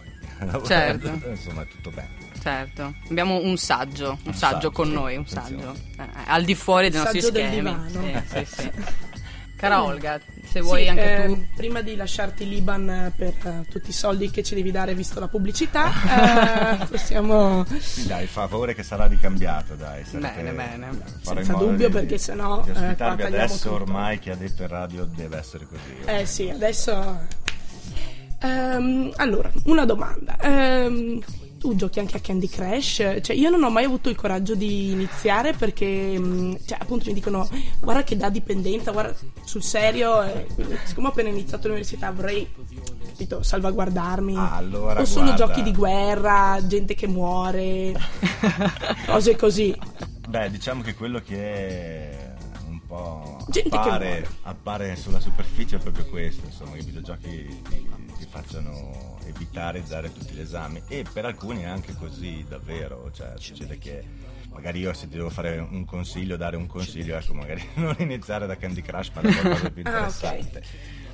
Certo. 0.66 1.20
Insomma 1.30 1.62
è 1.64 1.68
tutto 1.68 1.90
bene. 1.92 2.10
Certo, 2.42 2.94
abbiamo 3.10 3.42
un 3.42 3.58
saggio, 3.58 4.12
un, 4.12 4.18
Un 4.26 4.34
saggio, 4.34 4.54
saggio, 4.54 4.72
con 4.72 4.86
sì, 4.88 4.94
noi, 4.94 5.16
un 5.18 5.28
saggio, 5.28 5.76
eh, 6.00 6.08
al 6.28 6.46
di 6.46 6.56
fuori 6.56 6.90
dei 6.90 7.00
nostri 7.00 7.20
Saggio 7.22 7.34
del 7.34 7.46
schemi. 7.48 7.62
divano. 7.62 8.24
Sì, 8.28 8.46
sì, 8.46 8.62
sì. 8.62 8.72
Cara 9.58 9.84
Olga, 9.84 10.20
se 10.48 10.62
vuoi 10.62 10.84
Sì, 10.84 10.88
anche 10.90 11.24
eh, 11.24 11.26
tu. 11.26 11.46
Prima 11.56 11.82
di 11.82 11.96
lasciarti 11.96 12.48
l'Iban 12.48 12.88
eh, 12.88 13.12
per 13.16 13.34
eh, 13.44 13.66
tutti 13.68 13.90
i 13.90 13.94
soldi 13.94 14.30
che 14.30 14.44
ci 14.44 14.54
devi 14.54 14.70
dare 14.70 14.94
visto 14.94 15.20
la 15.20 15.28
pubblicità, 15.28 15.90
eh, 16.80 16.86
possiamo 16.86 17.66
Sì, 17.80 18.06
dai, 18.06 18.28
fa 18.28 18.48
favore 18.48 18.76
che 18.76 18.84
sarà 18.84 19.08
ricambiato, 19.08 19.74
dai. 19.74 20.04
Bene, 20.12 20.52
bene. 20.52 20.90
Senza 21.24 21.54
dubbio, 21.54 21.88
di- 21.88 21.94
perché 21.94 22.20
sennò, 22.20 22.62
Di 22.62 22.70
eh, 22.70 22.74
ospitarvi 22.74 23.24
tagliamo 23.24 23.44
adesso 23.44 23.70
tutto. 23.70 23.74
ormai 23.82 24.20
chi 24.20 24.30
ha 24.30 24.36
detto 24.36 24.62
in 24.62 24.68
radio 24.68 25.06
deve 25.06 25.38
essere 25.40 25.66
così. 25.66 25.96
Eh 26.06 26.26
sì, 26.28 26.50
adesso. 26.52 27.26
Ehm, 28.40 29.12
allora, 29.18 29.52
una 29.66 29.86
domanda. 29.86 30.38
Ehm, 30.42 31.22
tu 31.58 31.76
giochi 31.76 32.00
anche 32.00 32.18
a 32.18 32.20
Candy 32.20 32.48
Crush? 32.48 32.96
Cioè, 33.22 33.36
io 33.36 33.50
non 33.50 33.64
ho 33.64 33.70
mai 33.72 33.84
avuto 33.86 34.10
il 34.10 34.16
coraggio 34.16 34.54
di 34.54 34.92
iniziare 34.92 35.54
perché, 35.54 36.16
mm, 36.18 36.54
cioè, 36.66 36.78
appunto, 36.80 37.06
mi 37.08 37.14
dicono: 37.14 37.50
guarda 37.80 38.04
che 38.04 38.16
dà 38.16 38.30
dipendenza, 38.30 38.92
guarda 38.92 39.16
sul 39.44 39.64
serio. 39.64 40.22
eh, 40.24 40.46
siccome 40.84 41.08
ho 41.08 41.12
appena 41.12 41.30
iniziato 41.30 41.68
l'università, 41.68 42.12
vorrei 42.12 42.48
capito, 43.08 43.42
salvaguardarmi. 43.42 44.36
Ah, 44.36 44.56
allora, 44.56 45.02
o 45.02 45.06
solo 45.06 45.26
guarda. 45.34 45.46
giochi 45.46 45.64
di 45.64 45.74
guerra, 45.74 46.60
gente 46.64 46.94
che 46.94 47.08
muore, 47.08 47.94
cose 49.08 49.36
così. 49.36 49.76
Beh, 50.30 50.52
diciamo 50.52 50.84
che 50.84 50.94
quello 50.94 51.20
che 51.22 51.38
è 51.38 52.34
un 52.68 52.82
po' 52.86 53.38
appare, 53.72 54.28
appare 54.44 54.96
sulla 54.96 55.20
superficie 55.22 55.78
è 55.78 55.80
proprio 55.80 56.06
questo, 56.06 56.46
insomma, 56.46 56.76
i 56.76 56.84
videogiochi 56.84 57.62
ti, 58.18 58.26
facciano 58.30 59.18
evitare 59.26 59.82
di 59.82 59.90
dare 59.90 60.12
tutti 60.12 60.34
gli 60.34 60.40
esami 60.40 60.82
e 60.88 61.04
per 61.12 61.26
alcuni 61.26 61.62
è 61.64 61.66
anche 61.66 61.94
così 61.96 62.46
davvero, 62.48 63.10
cioè 63.14 63.34
succede 63.38 63.78
che 63.78 64.04
magari 64.52 64.80
io 64.80 64.94
se 64.94 65.08
ti 65.08 65.16
devo 65.16 65.30
fare 65.30 65.58
un 65.60 65.86
consiglio, 65.86 66.36
dare 66.38 66.56
un 66.56 66.66
consiglio, 66.68 67.16
ecco, 67.18 67.34
magari 67.34 67.64
non 67.76 67.96
iniziare 68.00 68.48
da 68.48 68.56
Candy 68.58 68.82
Crush 68.82 69.12
ma 69.14 69.22
da 69.22 69.34
qualcosa 69.34 69.70
più 69.70 69.84
Ah, 69.86 69.90
ok. 69.90 70.04
interessante. 70.06 70.64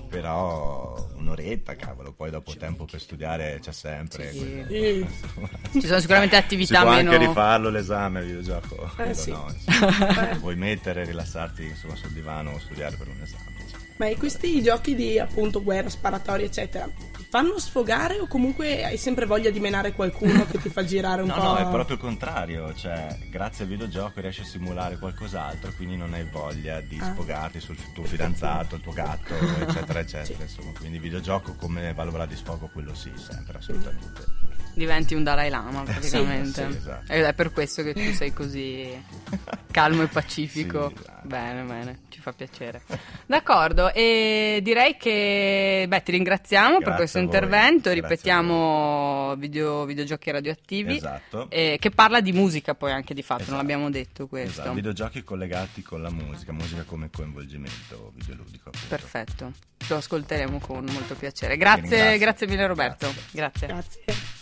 Però 0.10 1.10
un'oretta, 1.16 1.76
cavolo, 1.76 2.12
poi 2.14 2.30
dopo 2.30 2.54
tempo 2.56 2.86
per 2.86 3.02
studiare 3.02 3.58
c'è 3.60 3.72
sempre. 3.72 4.32
Sì. 4.32 5.00
insomma, 5.00 5.50
Ci 5.74 5.88
sono 5.88 6.00
sicuramente 6.00 6.36
si 6.36 6.42
attività 6.44 6.82
può 6.82 6.92
meno. 6.92 7.12
anche 7.12 7.26
rifarlo 7.26 7.70
l'esame 7.70 8.20
il 8.20 8.26
videogioco. 8.28 8.92
Eh, 8.98 9.14
sì. 9.16 9.32
no, 9.32 9.48
insomma. 9.52 10.38
Vuoi 10.38 10.56
mettere, 10.56 11.04
rilassarti 11.06 11.64
insomma, 11.66 11.96
sul 11.96 12.12
divano 12.12 12.52
o 12.52 12.60
studiare 12.60 12.96
per 12.96 13.08
un 13.08 13.22
esame. 13.24 13.53
Ma 13.98 14.08
e 14.08 14.18
questi 14.18 14.62
giochi 14.64 14.96
di 14.96 15.20
appunto 15.20 15.62
guerra, 15.62 15.90
sparatoria, 15.90 16.46
eccetera, 16.46 16.86
ti 16.86 17.26
fanno 17.30 17.60
sfogare 17.60 18.20
o 18.20 18.28
comunque 18.28 18.84
hai 18.84 18.98
sempre 18.98 19.26
voglia 19.26 19.50
di 19.52 19.60
menare 19.60 19.94
qualcuno 19.94 20.46
che 20.48 20.60
ti 20.60 20.70
fa 20.70 20.84
girare 20.84 21.22
un 21.22 21.28
No, 21.34 21.36
po'? 21.36 21.42
no, 21.44 21.56
è 21.58 21.68
proprio 21.70 21.96
il 21.96 22.02
contrario, 22.02 22.74
cioè 22.74 23.18
grazie 23.30 23.64
al 23.66 23.70
videogioco 23.70 24.20
riesci 24.20 24.42
a 24.42 24.46
simulare 24.46 24.98
qualcos'altro, 24.98 25.72
quindi 25.76 25.96
non 25.96 26.14
hai 26.14 26.24
voglia 26.30 26.82
di 26.82 26.98
Ah. 27.00 27.12
sfogarti 27.14 27.60
sul 27.60 27.78
tuo 27.94 28.04
fidanzato, 28.04 28.76
il 28.76 28.82
tuo 28.82 28.94
gatto, 28.94 29.36
eccetera, 29.36 30.00
eccetera. 30.02 30.44
Insomma, 30.44 30.72
quindi 30.78 30.96
il 30.98 31.02
videogioco 31.02 31.54
come 31.56 31.94
valvola 31.94 32.26
di 32.26 32.36
sfogo, 32.36 32.70
quello 32.74 32.94
sì, 32.96 33.12
sempre, 33.16 33.58
assolutamente. 33.60 34.26
Diventi 34.74 35.14
un 35.16 35.24
Dalai 35.24 35.50
Lama 35.50 35.84
praticamente. 35.84 36.72
sì, 36.72 36.78
esatto. 36.78 37.12
Ed 37.12 37.24
è 37.24 37.34
per 37.34 37.52
questo 37.52 37.84
che 37.84 37.94
tu 37.94 38.12
sei 38.14 38.34
così 38.34 38.90
calmo 39.72 40.04
e 40.04 40.08
pacifico. 40.08 40.90
Sì, 40.96 41.02
esatto. 41.02 41.28
Bene, 41.28 41.64
bene, 41.64 42.00
ci 42.10 42.20
fa 42.20 42.34
piacere. 42.34 42.82
D'accordo, 43.26 43.94
e 43.94 44.60
direi 44.62 44.98
che 44.98 45.86
beh, 45.88 46.04
ti 46.04 46.12
ringraziamo 46.12 46.72
per 46.80 46.80
Grazie 46.80 46.96
questo 46.98 47.18
a 47.18 47.22
voi, 47.22 47.30
intervento. 47.34 47.90
grazie 47.90 48.02
Ripetiamo 48.02 49.36
video- 49.38 49.86
videogiochi 49.86 50.32
radioattivi. 50.32 50.96
Esatto. 50.98 51.50
eh, 51.50 51.78
che 51.80 51.90
parla 51.92 52.20
di 52.20 52.32
musica 52.34 52.76
poi 52.76 52.92
anche 52.92 53.14
di 53.14 53.22
fatto, 53.22 53.44
non 53.44 53.54
Esatto. 53.54 53.62
l'abbiamo 53.62 53.90
detto 53.90 54.28
questo. 54.28 54.62
Esatto, 54.62 54.74
videogiochi 54.74 55.24
collegati 55.24 55.82
con 55.82 56.02
la 56.02 56.10
musica, 56.12 56.52
musica 56.52 56.84
come 56.84 57.10
coinvolgimento 57.10 58.12
videoludico. 58.16 58.70
appunto. 58.70 58.88
Perfetto, 58.90 59.52
lo 59.88 59.96
ascolteremo 59.96 60.60
con 60.60 60.84
molto 60.92 61.16
piacere. 61.16 61.56
Grazie, 61.58 62.18
grazie 62.18 62.48
mille 62.48 62.68
Roberto. 62.68 63.08
Grazie. 63.32 63.68
Grazie. 63.68 63.68
Grazie. 64.04 64.33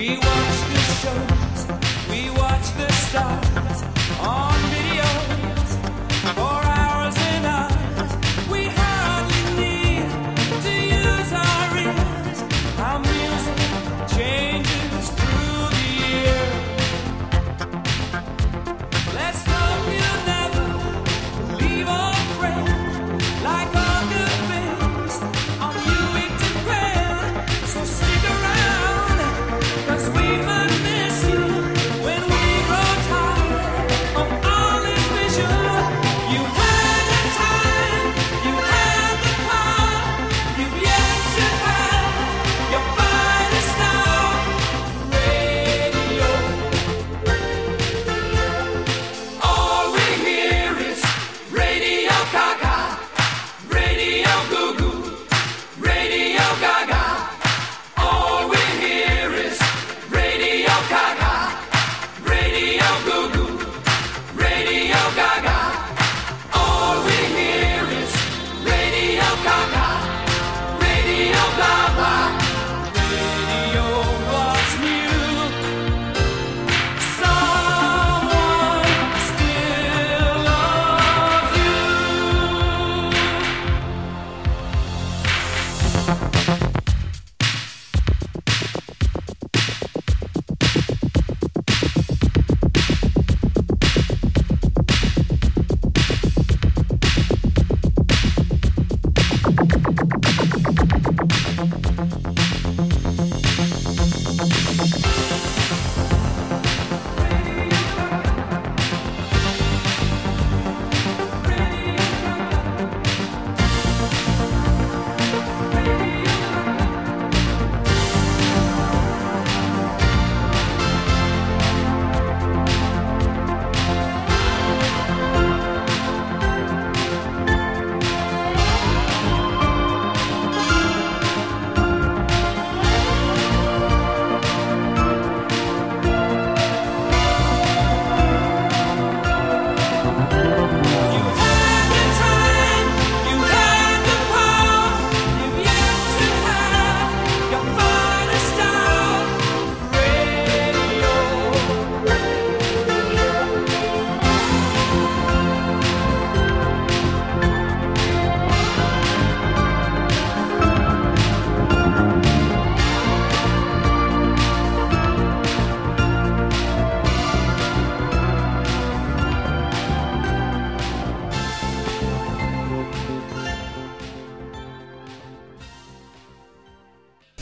We 0.00 0.16
watch 0.16 0.24
the 0.24 0.80
shows, 1.02 1.66
we 2.10 2.30
watch 2.30 2.72
the 2.78 2.90
stars. 2.90 3.59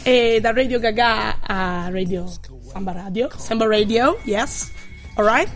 E 0.09 0.39
da 0.41 0.53
Radio 0.55 0.79
Gaga 0.79 1.39
a 1.43 1.91
Radio 1.91 2.25
Samba 2.73 2.93
Radio, 2.93 3.29
Samba 3.37 3.67
Radio, 3.67 4.19
yes, 4.25 4.73
alright. 5.17 5.51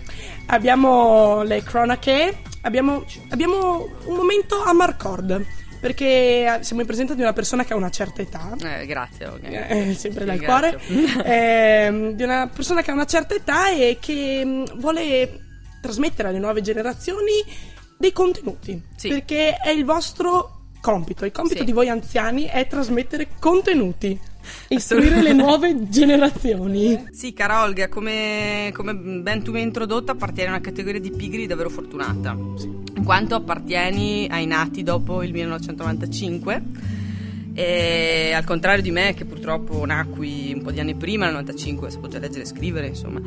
Abbiamo 0.48 1.40
le 1.42 1.62
cronache, 1.62 2.36
abbiamo, 2.60 3.02
abbiamo 3.30 3.88
un 4.04 4.14
momento 4.14 4.62
a 4.62 4.74
Marcord, 4.74 5.42
perché 5.80 6.58
siamo 6.60 6.82
in 6.82 6.86
presenza 6.86 7.14
di 7.14 7.22
una 7.22 7.32
persona 7.32 7.64
che 7.64 7.72
ha 7.72 7.76
una 7.76 7.88
certa 7.88 8.20
età. 8.20 8.54
Eh, 8.62 8.84
grazie. 8.84 9.26
ok. 9.26 9.40
Eh, 9.42 9.94
sempre 9.96 10.26
dal 10.26 10.42
cuore, 10.42 10.78
ehm, 11.24 12.10
di 12.10 12.22
una 12.22 12.46
persona 12.54 12.82
che 12.82 12.90
ha 12.90 12.94
una 12.94 13.06
certa 13.06 13.34
età 13.34 13.70
e 13.70 13.96
che 13.98 14.44
mh, 14.44 14.78
vuole 14.78 15.40
trasmettere 15.80 16.28
alle 16.28 16.38
nuove 16.38 16.60
generazioni 16.60 17.42
dei 17.96 18.12
contenuti. 18.12 18.78
Sì. 18.96 19.08
Perché 19.08 19.56
è 19.56 19.70
il 19.70 19.86
vostro 19.86 20.58
compito. 20.82 21.24
Il 21.24 21.32
compito 21.32 21.60
Sì. 21.60 21.64
di 21.64 21.72
voi 21.72 21.88
anziani 21.88 22.44
è 22.44 22.66
trasmettere 22.66 23.28
contenuti, 23.38 24.20
istruire 24.68 25.22
le 25.22 25.32
nuove 25.32 25.88
generazioni. 25.88 27.06
Sì, 27.10 27.32
cara 27.32 27.62
Olga, 27.62 27.88
come, 27.88 28.70
come 28.72 28.94
ben 28.94 29.42
tu 29.42 29.52
mi 29.52 29.58
hai 29.58 29.64
introdotto, 29.64 30.12
appartieni 30.12 30.48
a 30.50 30.52
una 30.52 30.60
categoria 30.60 31.00
di 31.00 31.10
pigri 31.10 31.46
davvero 31.46 31.68
fortunata. 31.68 32.32
In 32.32 33.04
quanto 33.04 33.34
appartieni 33.34 34.28
ai 34.30 34.46
nati 34.46 34.82
dopo 34.82 35.22
il 35.22 35.32
1995. 35.32 36.62
E 37.54 38.32
al 38.34 38.44
contrario 38.44 38.82
di 38.82 38.90
me, 38.90 39.12
che 39.14 39.26
purtroppo 39.26 39.84
nacqui 39.84 40.52
un 40.54 40.62
po' 40.62 40.70
di 40.70 40.80
anni 40.80 40.94
prima, 40.94 41.24
nel 41.24 41.34
95, 41.34 41.90
sapevo 41.90 42.08
già 42.08 42.18
leggere 42.18 42.42
e 42.42 42.46
scrivere, 42.46 42.86
insomma. 42.86 43.20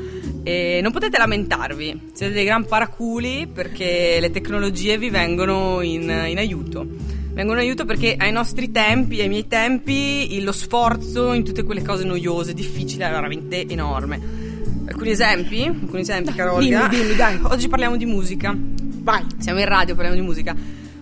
E 0.44 0.80
non 0.82 0.92
potete 0.92 1.18
lamentarvi, 1.18 2.12
siete 2.14 2.34
dei 2.34 2.46
gran 2.46 2.66
paraculi 2.66 3.48
perché 3.48 4.18
le 4.20 4.32
tecnologie 4.32 4.98
vi 4.98 5.10
vengono 5.10 5.82
in, 5.82 6.04
in 6.04 6.38
aiuto. 6.38 6.88
Vengono 7.36 7.60
in 7.60 7.66
aiuto 7.66 7.84
perché 7.84 8.16
ai 8.18 8.32
nostri 8.32 8.72
tempi, 8.72 9.20
ai 9.20 9.28
miei 9.28 9.46
tempi, 9.46 10.42
lo 10.42 10.54
sforzo 10.54 11.34
in 11.34 11.44
tutte 11.44 11.64
quelle 11.64 11.82
cose 11.82 12.06
noiose, 12.06 12.54
difficili, 12.54 13.02
era 13.04 13.12
veramente 13.12 13.68
enorme. 13.68 14.22
Alcuni 14.88 15.10
esempi? 15.10 15.64
Alcuni 15.66 16.00
esempi, 16.00 16.34
cara 16.34 16.54
Olga? 16.54 16.88
dimmi, 16.88 17.04
dimmi, 17.04 17.16
dai. 17.16 17.38
Oggi 17.44 17.68
parliamo 17.68 17.98
di 17.98 18.06
musica. 18.06 18.56
Vai. 18.58 19.22
Siamo 19.38 19.60
in 19.60 19.66
radio, 19.66 19.96
parliamo 19.96 20.18
di 20.18 20.26
musica. 20.26 20.56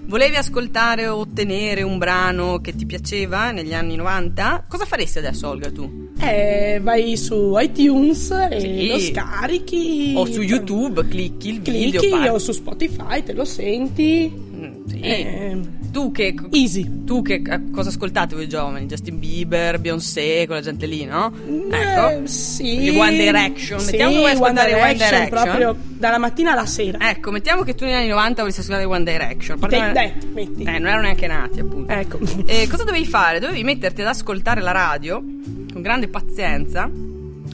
Volevi 0.05 0.36
ascoltare 0.36 1.05
o 1.07 1.18
ottenere 1.18 1.84
un 1.84 1.99
brano 1.99 2.60
che 2.62 2.76
ti 2.76 2.88
piaceva 2.88 3.51
negli 3.51 3.76
anni 3.76 3.95
90? 3.95 4.66
Cosa 4.68 4.86
faresti 4.86 5.20
adesso, 5.20 5.47
Olga, 5.47 5.72
tu? 5.72 6.10
Eh, 6.20 6.80
vai 6.82 7.16
su 7.16 7.53
iTunes 7.60 8.32
e 8.49 8.60
Sì. 8.60 8.88
lo 8.88 8.97
scarichi. 8.97 10.14
O 10.18 10.26
su 10.26 10.41
YouTube, 10.41 11.07
clicchi 11.07 11.49
il 11.49 11.62
video. 11.62 12.01
Clicchi 12.01 12.28
o 12.28 12.39
su 12.39 12.51
Spotify, 12.53 13.22
te 13.24 13.34
lo 13.34 13.45
senti. 13.45 14.51
Mm. 14.86 15.03
Eh, 15.03 15.59
Tu 15.91 16.11
che... 16.11 16.34
easy. 16.51 17.03
Tu 17.05 17.21
che 17.21 17.41
a- 17.47 17.61
cosa 17.71 17.89
ascoltate 17.89 18.36
voi 18.36 18.49
giovani? 18.49 18.86
Justin 18.86 19.19
Bieber, 19.19 19.79
Beyoncé, 19.79 20.45
quella 20.45 20.61
gente 20.61 20.86
lì, 20.88 21.05
no? 21.05 21.31
Eh, 21.71 21.77
Ecco. 21.77 22.25
sì. 22.27 22.79
Gli 22.79 22.89
One 22.97 23.15
Direction. 23.15 23.79
Sì, 23.79 23.91
Mettiamo 23.91 24.11
che 24.11 24.17
vuoi 24.17 24.31
ascoltare 24.31 24.73
One 24.73 24.93
Direction. 24.93 25.29
proprio 25.29 25.75
dalla 25.97 26.17
mattina 26.17 26.51
alla 26.53 26.65
sera. 26.65 27.09
Ecco, 27.09 27.31
mettiamo 27.31 27.63
che 27.63 27.75
tu 27.75 27.86
negli 27.86 27.93
anni 27.93 28.07
90 28.07 28.41
volessi 28.41 28.59
ascoltare 28.61 28.86
One 28.86 29.03
Direction. 29.03 29.59
Take 29.59 29.77
Partiamo- 29.77 29.93
that, 29.93 30.25
metti. 30.34 30.63
Eh, 30.63 30.71
non 30.79 30.88
erano 30.88 31.01
neanche 31.03 31.27
nati, 31.27 31.59
appunto. 31.59 31.91
Ecco. 31.93 32.19
E 32.45 32.67
cosa 32.67 32.84
dovevi 32.84 33.05
fare? 33.05 33.39
Dovevi 33.39 33.63
metterti 33.63 34.01
ad 34.01 34.07
ascoltare 34.07 34.61
la 34.61 34.71
radio 34.71 35.23
con 35.71 35.81
grande 35.81 36.07
pazienza 36.07 36.89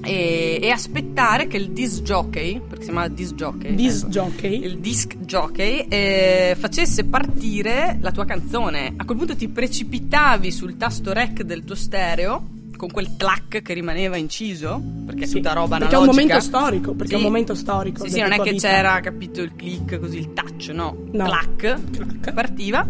e, 0.01 0.59
e 0.61 0.69
aspettare 0.69 1.47
che 1.47 1.57
il 1.57 1.71
disc 1.71 2.01
jockey, 2.01 2.59
perché 2.59 2.85
si 2.85 2.89
chiama 2.91 3.07
disc 3.07 3.33
jockey, 3.33 3.75
Disc 3.75 4.03
ecco, 4.03 4.09
jockey. 4.11 4.63
il 4.63 4.77
disc 4.79 5.15
jockey 5.17 5.85
eh, 5.89 6.55
facesse 6.57 7.03
partire 7.05 7.97
la 8.01 8.11
tua 8.11 8.25
canzone. 8.25 8.93
A 8.95 9.05
quel 9.05 9.17
punto 9.17 9.35
ti 9.35 9.47
precipitavi 9.49 10.51
sul 10.51 10.77
tasto 10.77 11.13
rec 11.13 11.41
del 11.43 11.63
tuo 11.63 11.75
stereo 11.75 12.57
con 12.79 12.89
quel 12.91 13.09
clac 13.17 13.61
che 13.61 13.73
rimaneva 13.73 14.15
inciso, 14.15 14.81
perché 15.05 15.25
è 15.25 15.27
Sì, 15.27 15.33
tutta 15.35 15.51
roba 15.51 15.77
perché 15.79 15.95
è 15.95 15.97
un 15.97 16.03
analogica. 16.03 16.21
momento 16.23 16.39
storico, 16.47 16.93
perché 16.93 17.13
è 17.13 17.17
un 17.17 17.23
momento 17.23 17.53
storico 17.55 18.03
Sì, 18.05 18.09
sì, 18.11 18.19
non 18.21 18.31
è 18.31 18.39
che 18.39 18.51
vita. 18.51 18.69
c'era, 18.69 18.99
capito, 19.01 19.41
il 19.41 19.53
click 19.53 19.99
così, 19.99 20.17
il 20.19 20.31
touch, 20.33 20.69
no. 20.69 20.95
No. 21.11 21.25
Clac, 21.25 21.55
Clac. 21.91 22.33
partiva. 22.33 22.87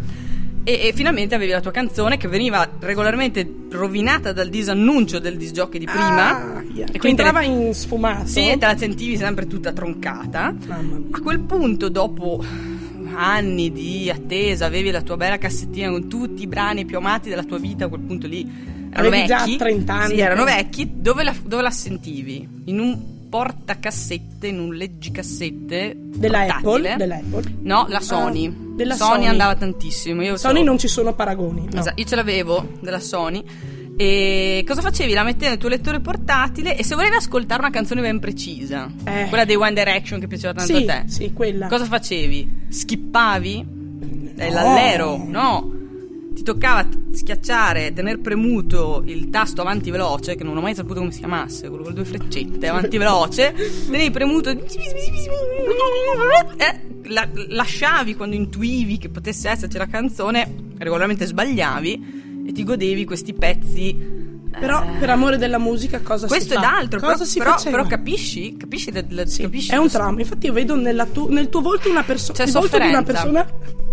E, 0.69 0.89
e 0.89 0.93
finalmente 0.93 1.33
avevi 1.33 1.51
la 1.51 1.61
tua 1.61 1.71
canzone 1.71 2.17
che 2.17 2.27
veniva 2.27 2.69
regolarmente 2.79 3.51
rovinata 3.71 4.31
dal 4.33 4.49
disannuncio 4.49 5.17
del 5.17 5.35
disjockey 5.35 5.79
di 5.79 5.85
prima. 5.85 6.57
Ah, 6.57 6.63
yeah. 6.71 6.85
E 6.91 6.99
quindi 6.99 7.21
entrava 7.21 7.41
in 7.41 7.73
sfumato. 7.73 8.27
Sì, 8.27 8.49
e 8.49 8.57
te 8.59 8.67
la 8.67 8.77
sentivi 8.77 9.17
sempre 9.17 9.47
tutta 9.47 9.73
troncata. 9.73 10.53
A 10.67 11.21
quel 11.23 11.39
punto, 11.39 11.89
dopo 11.89 12.43
anni 13.15 13.71
di 13.71 14.11
attesa, 14.11 14.67
avevi 14.67 14.91
la 14.91 15.01
tua 15.01 15.17
bella 15.17 15.39
cassettina 15.39 15.89
con 15.89 16.07
tutti 16.07 16.43
i 16.43 16.47
brani 16.47 16.85
più 16.85 16.97
amati 16.97 17.29
della 17.29 17.43
tua 17.43 17.57
vita, 17.57 17.85
a 17.85 17.87
quel 17.87 18.01
punto 18.01 18.27
lì 18.27 18.41
erano 18.91 19.07
Avevi 19.07 19.25
già 19.25 19.37
vecchi. 19.39 19.57
30 19.57 19.93
anni. 19.93 20.13
Sì, 20.13 20.19
erano 20.19 20.43
vecchi. 20.43 20.91
Dove 20.93 21.23
la, 21.23 21.33
dove 21.43 21.63
la 21.63 21.71
sentivi? 21.71 22.47
In 22.65 22.79
un 22.79 23.18
portacassette, 23.29 24.47
in 24.47 24.59
un 24.59 24.73
leggicassette 24.73 25.95
Della. 25.97 26.45
Apple, 26.47 26.95
della 26.97 27.15
Apple. 27.17 27.43
No, 27.61 27.85
la 27.87 27.99
Sony. 28.01 28.47
Ah, 28.47 28.51
della 28.75 28.95
Sony, 28.95 29.13
Sony. 29.13 29.27
andava 29.27 29.55
tantissimo. 29.55 30.21
Io 30.23 30.35
Sony 30.37 30.59
so- 30.59 30.63
non 30.65 30.77
ci 30.77 30.87
sono 30.87 31.13
paragoni. 31.13 31.67
no. 31.71 31.79
Esatto, 31.79 31.99
io 32.01 32.05
ce 32.07 32.15
l'avevo 32.15 32.67
della 32.81 32.99
Sony. 32.99 33.43
E 34.01 34.63
cosa 34.65 34.79
facevi? 34.81 35.11
La 35.13 35.23
mettevi 35.23 35.47
nel 35.49 35.57
tuo 35.57 35.67
lettore 35.67 35.99
portatile 35.99 36.77
e 36.77 36.83
se 36.85 36.95
volevi 36.95 37.15
ascoltare 37.17 37.59
una 37.61 37.69
canzone 37.69 37.99
ben 38.01 38.19
precisa, 38.19 38.89
Eh. 39.03 39.25
quella 39.27 39.43
dei 39.43 39.55
One 39.57 39.73
Direction 39.73 40.19
che 40.21 40.27
piaceva 40.27 40.53
tanto 40.53 40.73
Sì, 40.77 40.85
a 40.87 41.01
te, 41.01 41.09
sì, 41.09 41.33
quella. 41.33 41.67
cosa 41.67 41.83
facevi? 41.83 42.65
Skippavi? 42.69 43.65
Eh, 44.37 44.49
L'allero? 44.51 45.21
No. 45.27 45.73
Ti 46.39 46.45
toccava 46.45 46.87
schiacciare, 47.11 47.91
tener 47.91 48.21
premuto 48.21 49.03
il 49.05 49.29
tasto 49.29 49.59
avanti 49.59 49.91
veloce, 49.91 50.35
che 50.35 50.45
non 50.45 50.55
ho 50.55 50.61
mai 50.61 50.73
saputo 50.73 50.99
come 50.99 51.11
si 51.11 51.19
chiamasse, 51.19 51.67
quello 51.67 51.83
con 51.83 51.91
le 51.91 51.97
due 51.97 52.05
freccette, 52.05 52.65
avanti 52.65 52.97
veloce, 52.97 53.53
tenevi 53.87 54.09
premuto 54.09 54.49
eh, 56.57 56.79
la- 57.09 57.27
lasciavi 57.49 58.15
quando 58.15 58.37
intuivi 58.37 58.97
che 58.97 59.09
potesse 59.09 59.49
esserci 59.49 59.77
la 59.77 59.87
canzone, 59.87 60.71
regolarmente 60.77 61.25
sbagliavi 61.25 62.45
e 62.47 62.51
ti 62.53 62.63
godevi 62.63 63.03
questi 63.03 63.33
pezzi. 63.33 64.18
Però 64.59 64.85
per 64.99 65.09
amore 65.09 65.37
della 65.37 65.57
musica 65.57 65.99
cosa 66.01 66.27
Questo 66.27 66.49
si 66.53 66.55
ed 66.55 66.61
fa? 66.63 66.75
altro, 66.77 66.99
Cosa 66.99 67.13
però, 67.13 67.25
si 67.25 67.37
però, 67.39 67.51
faceva? 67.51 67.77
però 67.77 67.87
capisci? 67.87 68.57
Capisci? 68.57 68.91
le- 68.91 69.05
le- 69.07 69.27
Sì, 69.27 69.41
capisci 69.43 69.71
è 69.71 69.75
un 69.75 69.79
questo- 69.81 69.97
trauma. 69.99 70.19
Infatti 70.19 70.45
io 70.47 70.53
vedo 70.53 70.75
nella 70.75 71.05
tu- 71.05 71.27
nel 71.29 71.49
tuo 71.49 71.61
volto 71.61 71.89
una 71.89 72.03
persona 72.03 72.37
C'è 72.37 72.43
il 72.45 72.51
volto 72.51 72.77
di 72.77 72.87
una 72.87 72.97
sofferenza. 72.99 73.13
persona 73.13 73.47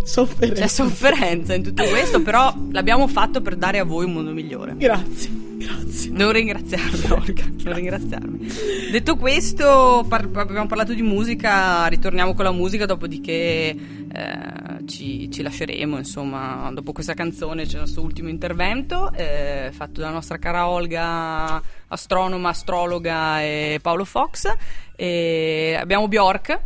sofferente. 0.04 0.60
C'è 0.60 0.66
sofferenza 0.68 1.54
in 1.54 1.62
tutto 1.62 1.84
questo, 1.84 2.22
però 2.22 2.52
l'abbiamo 2.72 3.06
fatto 3.08 3.40
per 3.40 3.56
dare 3.56 3.78
a 3.78 3.84
voi 3.84 4.04
un 4.04 4.12
mondo 4.12 4.32
migliore. 4.32 4.74
Grazie. 4.76 5.45
Grazie. 5.56 6.10
Non 6.10 6.32
ringraziarmi, 6.32 7.04
Olga, 7.10 7.44
non 7.64 7.74
ringraziarmi. 7.74 8.48
Detto 8.90 9.16
questo, 9.16 10.04
par- 10.08 10.28
abbiamo 10.34 10.66
parlato 10.66 10.92
di 10.92 11.02
musica, 11.02 11.86
ritorniamo 11.86 12.34
con 12.34 12.44
la 12.44 12.52
musica, 12.52 12.84
dopodiché 12.84 13.76
eh, 14.12 14.86
ci, 14.86 15.30
ci 15.30 15.42
lasceremo, 15.42 15.96
insomma, 15.96 16.70
dopo 16.72 16.92
questa 16.92 17.14
canzone 17.14 17.64
c'è 17.64 17.74
il 17.74 17.80
nostro 17.80 18.02
ultimo 18.02 18.28
intervento, 18.28 19.10
eh, 19.12 19.70
fatto 19.72 20.00
dalla 20.00 20.12
nostra 20.12 20.38
cara 20.38 20.68
Olga, 20.68 21.60
astronoma, 21.88 22.50
astrologa 22.50 23.42
e 23.42 23.78
Paolo 23.80 24.04
Fox. 24.04 24.52
E 24.94 25.76
abbiamo 25.78 26.06
Bjork, 26.08 26.58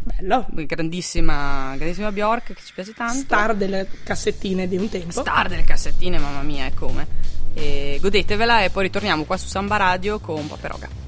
Bello. 0.00 0.46
grandissima, 0.50 1.74
grandissima 1.76 2.12
Bjork 2.12 2.52
che 2.52 2.60
ci 2.62 2.74
piace 2.74 2.92
tanto. 2.92 3.14
Star 3.14 3.54
delle 3.54 3.88
cassettine 4.02 4.68
di 4.68 4.76
un 4.76 4.88
tempo. 4.88 5.10
Star 5.10 5.48
delle 5.48 5.64
cassettine, 5.64 6.18
mamma 6.18 6.42
mia, 6.42 6.66
e 6.66 6.74
come. 6.74 7.06
E 7.54 7.98
godetevela 8.00 8.64
e 8.64 8.70
poi 8.70 8.84
ritorniamo 8.84 9.24
qua 9.24 9.36
su 9.36 9.46
Samba 9.46 9.76
Radio 9.76 10.18
con 10.18 10.46
Paperoga. 10.46 11.03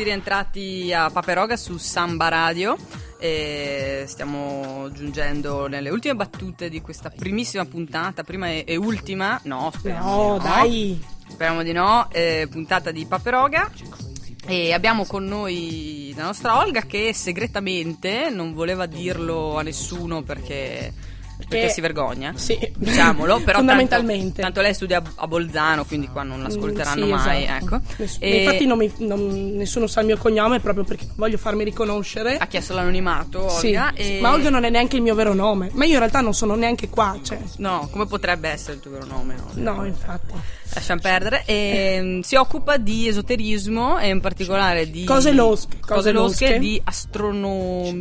Eccoci 0.00 0.02
rientrati 0.02 0.92
a 0.94 1.10
Paperoga 1.10 1.56
su 1.56 1.76
Samba 1.76 2.28
Radio. 2.28 2.76
E 3.18 4.04
stiamo 4.06 4.90
giungendo 4.92 5.66
nelle 5.66 5.90
ultime 5.90 6.14
battute 6.14 6.70
di 6.70 6.80
questa 6.80 7.10
primissima 7.10 7.66
puntata, 7.66 8.22
prima 8.22 8.48
e, 8.48 8.64
e 8.66 8.76
ultima. 8.76 9.38
No, 9.44 9.70
speriamo 9.74 10.28
No, 10.32 10.38
di 10.38 10.44
dai. 10.44 11.04
Speriamo 11.28 11.62
di 11.62 11.72
no. 11.72 12.08
eh, 12.12 12.48
puntata 12.50 12.90
di 12.90 13.04
Paperoga. 13.04 13.70
E 14.46 14.72
abbiamo 14.72 15.04
con 15.04 15.26
noi 15.26 16.14
la 16.16 16.24
nostra 16.24 16.56
Olga 16.58 16.80
che 16.82 17.12
segretamente 17.12 18.30
non 18.30 18.54
voleva 18.54 18.86
dirlo 18.86 19.58
a 19.58 19.62
nessuno 19.62 20.22
perché, 20.22 20.92
perché 21.50 21.68
si 21.72 21.80
vergogna. 21.80 22.32
Sì. 22.36 22.58
Diciamolo, 22.76 23.40
però 23.44 23.58
Fondamentalmente. 23.58 24.24
Tanto, 24.26 24.40
tanto 24.42 24.60
lei 24.60 24.74
studia 24.74 25.02
a 25.16 25.26
Bolzano, 25.26 25.84
quindi 25.84 26.08
qua 26.08 26.22
non 26.22 26.42
l'ascolteranno 26.42 27.04
Mm, 27.06 27.08
sì, 27.18 27.24
mai. 27.26 27.44
esatto. 27.44 27.64
Ecco. 27.64 27.80
Ness- 27.96 28.16
E 28.20 28.38
Infatti 28.44 28.66
non 28.66 28.78
mi- 28.78 28.92
non- 28.98 29.52
nessuno 29.56 29.86
sa 29.86 30.00
il 30.00 30.06
mio 30.06 30.16
cognome 30.16 30.60
proprio 30.60 30.84
perché 30.84 31.04
non 31.06 31.14
voglio 31.16 31.36
farmi 31.38 31.64
riconoscere. 31.64 32.36
ha 32.36 32.46
chiesto 32.46 32.74
l'anonimato 32.74 33.48
Sì, 33.50 33.68
Olga. 33.68 33.92
e- 33.94 34.18
Ma 34.20 34.32
Olga 34.32 34.50
non 34.50 34.64
è 34.64 34.70
neanche 34.70 34.96
il 34.96 35.02
mio 35.02 35.14
vero 35.14 35.34
nome. 35.34 35.70
Ma 35.72 35.84
io 35.84 35.92
in 35.92 35.98
realtà 35.98 36.20
non 36.20 36.32
sono 36.34 36.54
neanche 36.54 36.88
qua. 36.88 37.18
Cioè, 37.22 37.38
No, 37.58 37.88
come 37.90 38.06
potrebbe 38.06 38.48
essere 38.48 38.74
il 38.74 38.80
tuo 38.80 38.90
vero 38.92 39.06
nome? 39.06 39.34
Olga? 39.48 39.72
no, 39.72 39.84
infatti. 39.84 40.32
Lasciamo 40.72 41.00
perdere. 41.00 41.42
E, 41.46 41.98
mm, 42.00 42.20
si 42.20 42.36
occupa 42.36 42.76
di 42.76 43.08
esoterismo 43.08 43.98
e 43.98 44.08
in 44.08 44.20
particolare 44.20 44.88
di 44.88 45.02
Cose 45.04 45.32
losche, 45.32 45.78
cose 45.80 45.94
cose 45.94 46.12
losche, 46.12 46.44
losche. 46.46 46.58
di 46.60 46.80
astrono- 46.84 47.92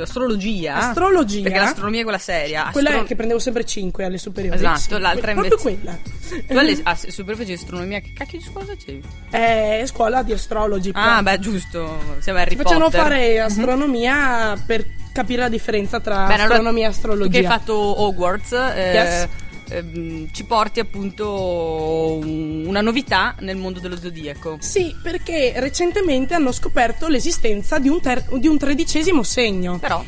astrologia. 0.00 0.74
Astrologia. 0.76 1.42
Perché 1.42 1.58
l'astronomia 1.58 2.00
è 2.00 2.02
quella 2.02 2.18
seria. 2.18 2.61
Quella 2.70 2.90
Astro- 2.90 3.04
che 3.04 3.14
prendevo 3.16 3.38
sempre 3.40 3.64
5 3.64 4.04
alle 4.04 4.18
superiori. 4.18 4.56
Esatto, 4.56 4.78
Sì, 4.80 4.98
l'altra 5.00 5.30
invece- 5.32 5.48
Proprio 5.56 5.76
quella. 5.76 5.98
Tu 6.46 6.58
alle 6.58 6.80
a 6.82 6.94
super 6.94 7.34
facevi 7.36 7.52
astronomia, 7.54 8.00
che 8.00 8.12
cacchio 8.14 8.38
di 8.38 8.44
scuola 8.44 8.66
facevi? 8.66 9.02
È 9.30 9.82
scuola 9.86 10.22
di 10.22 10.32
astrologi. 10.32 10.90
Ah, 10.94 11.20
però. 11.20 11.22
beh, 11.22 11.38
giusto. 11.40 11.98
Siamo 12.20 12.38
Harry 12.38 12.50
Ci 12.56 12.62
facevano 12.62 12.84
Potter. 12.84 13.00
fare 13.00 13.40
astronomia 13.40 14.62
per 14.66 14.86
capire 15.12 15.42
la 15.42 15.48
differenza 15.48 16.00
tra 16.00 16.26
allora, 16.26 16.44
astronomia 16.44 16.84
e 16.86 16.90
Tu 16.90 16.96
astrologia. 16.96 17.30
che 17.30 17.38
hai 17.38 17.44
fatto 17.52 17.74
Hogwarts, 18.02 18.52
eh, 18.52 18.92
Yes. 18.92 19.28
ehm, 19.68 20.32
ci 20.32 20.44
porti 20.44 20.80
appunto 20.80 22.18
un- 22.20 22.64
una 22.66 22.80
novità 22.80 23.34
nel 23.40 23.56
mondo 23.56 23.78
dello 23.80 23.96
zodiaco. 23.98 24.56
Sì, 24.60 24.94
perché 25.02 25.52
recentemente 25.56 26.34
hanno 26.34 26.52
scoperto 26.52 27.08
l'esistenza 27.08 27.78
di 27.78 27.88
un, 27.88 28.00
ter- 28.00 28.34
di 28.38 28.46
un 28.48 28.56
tredicesimo 28.58 29.22
segno. 29.22 29.78
Però, 29.78 30.02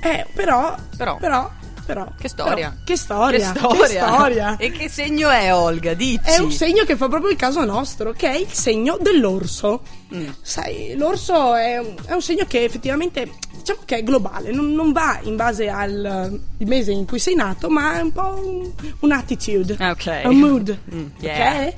Eh, 0.00 0.24
però, 0.32 0.76
Però. 0.96 1.16
però, 1.16 1.50
però. 1.86 2.06
che 2.18 2.28
storia. 2.28 2.70
però, 2.70 2.72
che 2.84 2.96
storia. 2.96 3.52
Che 3.52 3.58
storia. 3.58 3.86
Che 3.86 3.86
storia. 3.86 4.56
E 4.56 4.70
che 4.72 4.88
segno 4.88 5.30
è 5.30 5.54
Olga? 5.54 5.94
Dici. 5.94 6.20
È 6.22 6.38
un 6.38 6.50
segno 6.52 6.84
che 6.84 6.96
fa 6.96 7.08
proprio 7.08 7.30
il 7.30 7.36
caso 7.36 7.64
nostro, 7.64 8.12
che 8.12 8.28
è 8.28 8.36
il 8.36 8.52
segno 8.52 8.98
dell'orso. 9.00 9.82
Mm. 10.14 10.28
Sai, 10.42 10.94
l'orso 10.96 11.54
è 11.54 11.78
un, 11.78 11.94
è 12.06 12.12
un 12.12 12.22
segno 12.22 12.44
che 12.46 12.64
effettivamente 12.64 13.30
diciamo 13.56 13.80
che 13.84 13.96
è 13.96 14.02
globale, 14.04 14.52
non, 14.52 14.72
non 14.72 14.92
va 14.92 15.18
in 15.22 15.34
base 15.34 15.68
al 15.68 16.40
il 16.58 16.66
mese 16.68 16.92
in 16.92 17.04
cui 17.06 17.18
sei 17.18 17.34
nato, 17.34 17.68
ma 17.68 17.98
è 17.98 18.00
un 18.00 18.12
po' 18.12 18.40
un, 18.40 18.72
un'attitude, 19.00 19.76
Ah, 19.80 19.90
ok. 19.90 20.20
un 20.26 20.36
mood. 20.38 20.78
Mm, 20.94 21.06
yeah. 21.18 21.66
Ok? 21.66 21.74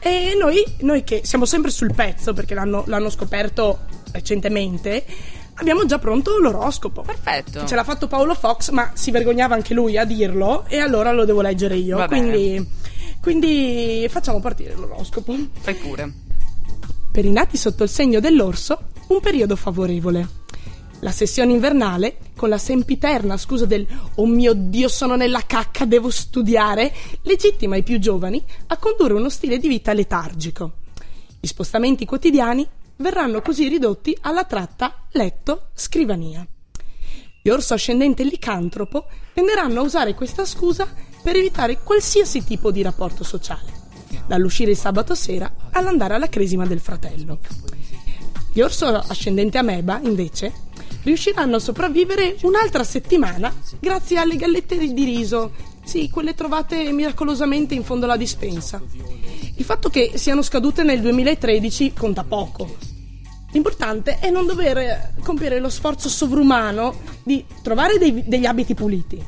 E 0.00 0.36
noi, 0.40 0.64
noi 0.80 1.04
che 1.04 1.20
siamo 1.24 1.44
sempre 1.44 1.70
sul 1.70 1.92
pezzo 1.94 2.32
perché 2.32 2.54
l'hanno, 2.54 2.84
l'hanno 2.86 3.10
scoperto 3.10 3.80
recentemente, 4.12 5.04
abbiamo 5.58 5.84
già 5.84 5.98
pronto 5.98 6.38
l'oroscopo. 6.38 7.02
Perfetto. 7.02 7.66
Ce 7.66 7.74
l'ha 7.74 7.84
fatto 7.84 8.06
Paolo 8.06 8.34
Fox, 8.34 8.70
ma 8.70 8.92
si 8.94 9.10
vergognava 9.10 9.54
anche 9.54 9.74
lui 9.74 9.96
a 9.96 10.04
dirlo, 10.04 10.64
e 10.66 10.78
allora 10.78 11.12
lo 11.12 11.24
devo 11.24 11.40
leggere 11.40 11.76
io. 11.76 12.04
Quindi, 12.06 12.66
quindi 13.20 14.06
facciamo 14.08 14.40
partire 14.40 14.74
l'oroscopo. 14.74 15.34
Fai 15.60 15.74
pure. 15.74 16.12
Per 17.10 17.24
i 17.24 17.30
nati 17.30 17.56
sotto 17.56 17.82
il 17.82 17.88
segno 17.88 18.20
dell'orso, 18.20 18.78
un 19.08 19.20
periodo 19.20 19.56
favorevole. 19.56 20.36
La 21.00 21.12
sessione 21.12 21.52
invernale, 21.52 22.16
con 22.36 22.48
la 22.48 22.58
sempiterna 22.58 23.36
scusa 23.36 23.66
del 23.66 23.86
Oh 24.16 24.26
mio 24.26 24.52
Dio, 24.52 24.88
sono 24.88 25.14
nella 25.14 25.42
cacca, 25.46 25.84
devo 25.84 26.10
studiare, 26.10 26.92
legittima 27.22 27.76
i 27.76 27.84
più 27.84 27.98
giovani 27.98 28.42
a 28.66 28.76
condurre 28.78 29.14
uno 29.14 29.28
stile 29.28 29.58
di 29.58 29.68
vita 29.68 29.92
letargico. 29.92 30.72
Gli 31.40 31.46
spostamenti 31.46 32.04
quotidiani 32.04 32.66
verranno 32.98 33.42
così 33.42 33.68
ridotti 33.68 34.16
alla 34.22 34.44
tratta 34.44 35.06
letto-scrivania. 35.10 36.46
Gli 37.42 37.48
orso 37.48 37.74
ascendente 37.74 38.24
licantropo 38.24 39.06
tenderanno 39.32 39.80
a 39.80 39.84
usare 39.84 40.14
questa 40.14 40.44
scusa 40.44 40.86
per 41.22 41.36
evitare 41.36 41.78
qualsiasi 41.82 42.44
tipo 42.44 42.70
di 42.70 42.82
rapporto 42.82 43.24
sociale, 43.24 43.72
dall'uscire 44.26 44.72
il 44.72 44.76
sabato 44.76 45.14
sera 45.14 45.52
all'andare 45.70 46.14
alla 46.14 46.28
cresima 46.28 46.66
del 46.66 46.80
fratello. 46.80 47.38
Gli 48.52 48.60
orso 48.60 48.86
ascendente 48.86 49.58
ameba, 49.58 50.00
invece, 50.02 50.52
riusciranno 51.04 51.56
a 51.56 51.60
sopravvivere 51.60 52.36
un'altra 52.42 52.84
settimana 52.84 53.54
grazie 53.78 54.18
alle 54.18 54.36
gallette 54.36 54.76
di 54.76 55.04
riso, 55.04 55.52
sì, 55.84 56.10
quelle 56.10 56.34
trovate 56.34 56.90
miracolosamente 56.92 57.74
in 57.74 57.84
fondo 57.84 58.04
alla 58.04 58.16
dispensa. 58.16 58.82
Il 59.58 59.64
fatto 59.64 59.88
che 59.88 60.12
siano 60.14 60.40
scadute 60.42 60.84
nel 60.84 61.00
2013 61.00 61.92
conta 61.92 62.22
poco. 62.22 62.76
L'importante 63.50 64.20
è 64.20 64.30
non 64.30 64.46
dover 64.46 65.14
compiere 65.24 65.58
lo 65.58 65.68
sforzo 65.68 66.08
sovrumano 66.08 67.00
di 67.24 67.44
trovare 67.60 67.98
dei- 67.98 68.22
degli 68.24 68.46
abiti 68.46 68.74
puliti, 68.74 69.20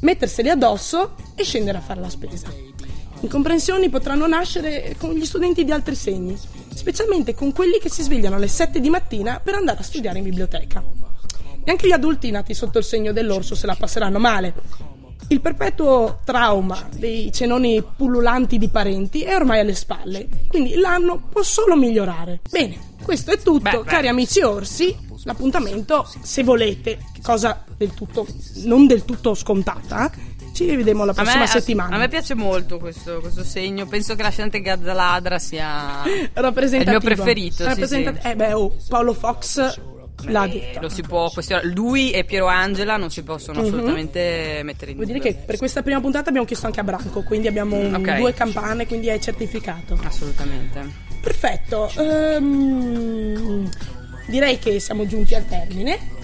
metterseli 0.00 0.50
addosso 0.50 1.14
e 1.36 1.44
scendere 1.44 1.78
a 1.78 1.82
fare 1.82 2.00
la 2.00 2.08
spesa. 2.08 2.52
Incomprensioni 3.20 3.88
potranno 3.88 4.26
nascere 4.26 4.96
con 4.98 5.12
gli 5.12 5.24
studenti 5.24 5.64
di 5.64 5.70
altri 5.70 5.94
segni, 5.94 6.36
specialmente 6.74 7.34
con 7.34 7.52
quelli 7.52 7.78
che 7.78 7.88
si 7.88 8.02
svegliano 8.02 8.34
alle 8.34 8.48
7 8.48 8.80
di 8.80 8.90
mattina 8.90 9.38
per 9.38 9.54
andare 9.54 9.78
a 9.78 9.84
studiare 9.84 10.18
in 10.18 10.24
biblioteca. 10.24 10.82
E 11.62 11.70
anche 11.70 11.86
gli 11.86 11.92
adulti 11.92 12.28
nati 12.32 12.54
sotto 12.54 12.78
il 12.78 12.84
segno 12.84 13.12
dell'orso 13.12 13.54
se 13.54 13.66
la 13.66 13.76
passeranno 13.76 14.18
male. 14.18 14.52
Il 15.28 15.40
perpetuo 15.40 16.20
trauma 16.24 16.88
dei 16.94 17.32
cenoni 17.32 17.82
pullulanti 17.96 18.58
di 18.58 18.68
parenti 18.68 19.22
è 19.22 19.34
ormai 19.34 19.58
alle 19.58 19.74
spalle, 19.74 20.28
quindi 20.46 20.76
l'anno 20.76 21.20
può 21.30 21.42
solo 21.42 21.76
migliorare. 21.76 22.40
Bene, 22.48 22.94
questo 23.02 23.32
è 23.32 23.38
tutto, 23.38 23.58
Beh, 23.70 23.78
beh. 23.78 23.84
cari 23.84 24.08
amici 24.08 24.40
orsi. 24.42 24.96
L'appuntamento, 25.24 26.08
se 26.22 26.44
volete, 26.44 26.98
cosa 27.22 27.64
del 27.76 27.92
tutto, 27.94 28.24
non 28.66 28.86
del 28.86 29.04
tutto 29.04 29.34
scontata, 29.34 30.08
ci 30.52 30.64
rivedremo 30.70 31.04
la 31.04 31.10
A 31.10 31.14
prossima 31.14 31.40
me, 31.40 31.46
settimana. 31.48 31.96
a 31.96 31.98
me 31.98 32.08
piace 32.08 32.34
molto 32.34 32.78
questo, 32.78 33.18
questo 33.18 33.42
segno. 33.42 33.86
Penso 33.86 34.14
che 34.14 34.22
l'ascendente 34.22 34.60
Gazzaladra 34.60 35.40
sia 35.40 36.02
il 36.06 36.84
mio 36.86 37.00
preferito. 37.00 37.68
sì, 37.74 37.86
sì. 37.86 38.08
Eh 38.22 38.36
beh, 38.36 38.52
oh, 38.52 38.76
Paolo 38.88 39.12
Fox 39.12 39.80
l'ha 40.24 40.46
detto. 40.46 40.80
Lo 40.80 40.88
si 40.88 41.02
può 41.02 41.30
questionare. 41.30 41.66
Lui 41.68 42.10
e 42.10 42.24
Piero 42.24 42.46
Angela 42.46 42.96
non 42.96 43.10
si 43.10 43.22
possono 43.22 43.60
assolutamente 43.60 44.60
mettere 44.64 44.90
in 44.92 44.96
Vuol 44.96 45.06
dire 45.08 45.18
dubbio. 45.18 45.32
che 45.34 45.38
per 45.44 45.56
questa 45.58 45.82
prima 45.82 46.00
puntata 46.00 46.28
abbiamo 46.28 46.46
chiesto 46.46 46.66
anche 46.66 46.80
a 46.80 46.84
Branco, 46.84 47.22
quindi 47.22 47.48
abbiamo 47.48 47.76
un- 47.76 47.94
Ok. 47.94 48.16
due 48.18 48.32
campane, 48.34 48.86
quindi 48.86 49.08
è 49.08 49.18
certificato. 49.18 49.98
Assolutamente. 50.02 51.04
Perfetto. 51.20 51.90
ehm, 51.96 53.68
direi 54.26 54.58
che 54.58 54.78
siamo 54.80 55.06
giunti 55.06 55.34
al 55.34 55.46
termine. 55.46 56.14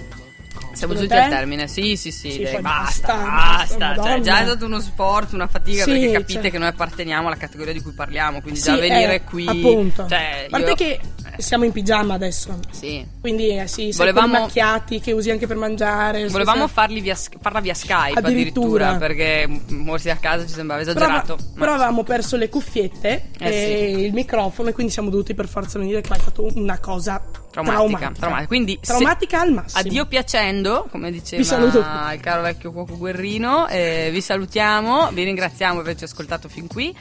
Siamo 0.73 0.95
giunti 0.95 1.13
al 1.15 1.29
termine. 1.29 1.69
Sì, 1.69 1.97
sì, 1.97 2.11
sì. 2.11 2.31
Sì, 2.33 2.43
dai, 2.43 2.53
poi 2.55 2.63
basta, 2.63 3.15
basta, 3.15 3.77
basta. 3.95 4.03
Cioè, 4.03 4.21
già 4.21 4.41
è 4.41 4.45
stato 4.45 4.65
uno 4.67 4.81
sport, 4.81 5.33
una 5.33 5.47
fatica 5.47 5.85
Sì, 5.85 5.91
perché 5.91 6.11
capite 6.13 6.41
cioè. 6.43 6.51
che 6.51 6.59
noi 6.59 6.69
apparteniamo 6.69 7.27
alla 7.27 7.37
categoria 7.37 7.73
di 7.73 7.81
cui 7.83 7.93
parliamo. 7.93 8.41
Quindi 8.41 8.59
Sì, 8.61 8.67
già 8.67 8.77
venire 8.77 9.15
eh, 9.17 9.23
qui. 9.25 9.47
Appunto. 9.47 10.07
Cioè, 10.09 10.47
a 10.47 10.51
parte 10.51 10.69
io- 10.71 10.75
che 10.75 11.01
siamo 11.39 11.65
in 11.65 11.73
pigiama 11.73 12.15
adesso. 12.15 12.59
Sì. 12.71 13.07
Quindi 13.21 13.59
eh, 13.59 13.67
sì, 13.67 13.93
Volevamo- 13.93 14.41
macchiati 14.41 15.01
che 15.01 15.13
usi 15.13 15.31
anche 15.31 15.47
per 15.47 15.57
mangiare. 15.57 16.29
Volevamo 16.29 16.67
farli 16.69 17.01
via, 17.01 17.15
farla 17.41 17.61
via 17.61 17.75
Skype 17.75 18.19
Addirittura. 18.19 18.89
addirittura, 18.91 18.97
perché 18.97 19.49
morsi 19.69 20.11
a 20.11 20.17
casa 20.17 20.47
ci 20.47 20.53
sembrava 20.55 20.83
Però, 20.83 20.95
esagerato. 20.97 21.37
ma- 21.37 21.59
però 21.59 21.73
avevamo 21.75 22.03
perso 22.03 22.37
le 22.37 22.49
cuffiette 22.49 23.31
Eh, 23.39 23.49
e 23.49 23.91
il 24.05 24.13
microfono 24.13 24.69
e 24.69 24.73
quindi 24.73 24.93
siamo 24.93 25.11
dovuti 25.11 25.35
per 25.35 25.49
forza 25.49 25.79
venire 25.79 26.03
qua. 26.03 26.17
Hai 26.17 26.23
fatto 26.23 26.49
una 26.55 26.79
cosa 26.79 27.23
Traumatica, 27.53 27.87
traumatica. 27.89 28.13
traumatica. 28.19 28.47
Quindi 28.49 28.79
se- 28.81 28.93
Traumatica 28.93 29.41
al 29.41 29.53
massimo. 29.53 29.81
Addio 29.81 30.07
piacendo, 30.07 30.89
come 30.91 31.11
diceva 31.11 32.13
il 32.15 32.21
caro 32.21 32.43
vecchio 32.43 32.73
cuoco 32.73 32.97
Guerrino. 32.97 33.69
eh, 33.69 34.09
vi 34.11 34.21
salutiamo, 34.21 35.11
vi 35.13 35.23
ringraziamo 35.25 35.75
per 35.75 35.83
averci 35.83 36.05
ascoltato 36.05 36.49
fin 36.49 36.67
qui. 36.67 36.95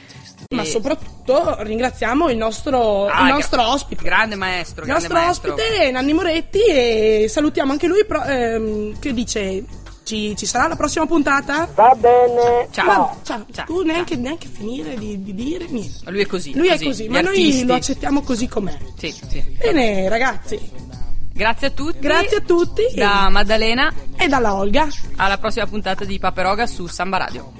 Ma 0.54 0.62
E- 0.62 0.66
soprattutto 0.66 1.56
ringraziamo 1.60 2.28
il 2.28 2.36
nostro, 2.36 3.06
Ah, 3.06 3.20
il 3.20 3.24
gra- 3.26 3.34
nostro 3.34 3.66
ospite. 3.68 4.04
Grande 4.04 4.34
maestro, 4.36 4.82
Il 4.84 4.88
grande 4.90 5.06
nostro 5.08 5.24
maestro. 5.24 5.54
ospite 5.54 5.90
Nanni 5.90 6.12
Moretti 6.12 6.60
e 6.66 7.26
salutiamo 7.28 7.72
anche 7.72 7.86
lui 7.86 8.04
pro- 8.04 8.22
ehm, 8.24 8.98
che 8.98 9.14
dice 9.14 9.64
ci, 10.12 10.36
ci 10.36 10.44
sarà 10.46 10.68
la 10.68 10.76
prossima 10.76 11.06
puntata? 11.06 11.66
Va 11.74 11.94
bene. 11.96 12.68
Ciao. 12.70 12.84
Ma- 12.86 13.16
ciao. 13.22 13.46
Ciao. 13.50 13.64
Tu 13.64 13.82
neanche, 13.82 14.16
neanche 14.16 14.46
finire 14.46 14.94
di, 14.98 15.22
di 15.22 15.34
dire 15.34 15.66
niente. 15.68 16.10
Lui 16.10 16.20
è 16.20 16.26
così. 16.26 16.54
Lui 16.54 16.68
è 16.68 16.78
così, 16.78 17.04
gli 17.04 17.08
ma 17.08 17.22
noi 17.22 17.28
artisti. 17.36 17.64
lo 17.64 17.74
accettiamo 17.74 18.20
così 18.20 18.46
com'è. 18.46 18.76
Sì, 18.98 19.10
sì. 19.28 19.42
Bene 19.58 20.08
ragazzi, 20.10 20.60
Grazie 21.34 21.68
a 21.68 21.70
tutti. 21.70 21.98
grazie 21.98 22.36
a 22.36 22.40
tutti 22.42 22.82
Da 22.94 23.30
Maddalena 23.30 23.90
e 24.16 24.28
dalla 24.28 24.54
Olga. 24.54 24.86
alla 25.16 25.38
prossima 25.38 25.66
puntata 25.66 26.04
di 26.04 26.18
Paperoga 26.18 26.66
su 26.66 26.86
Samba 26.86 27.16
Radio. 27.16 27.50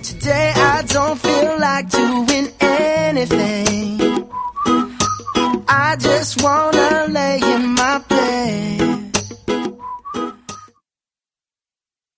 Today 0.00 0.52
I 0.54 0.84
don't 0.84 1.18
feel 1.18 1.56
like 1.58 1.88
doing 1.90 2.52
anything. 2.58 4.26
just 5.98 6.40
wanna 6.42 7.06
lay 7.08 7.40
in 7.40 7.74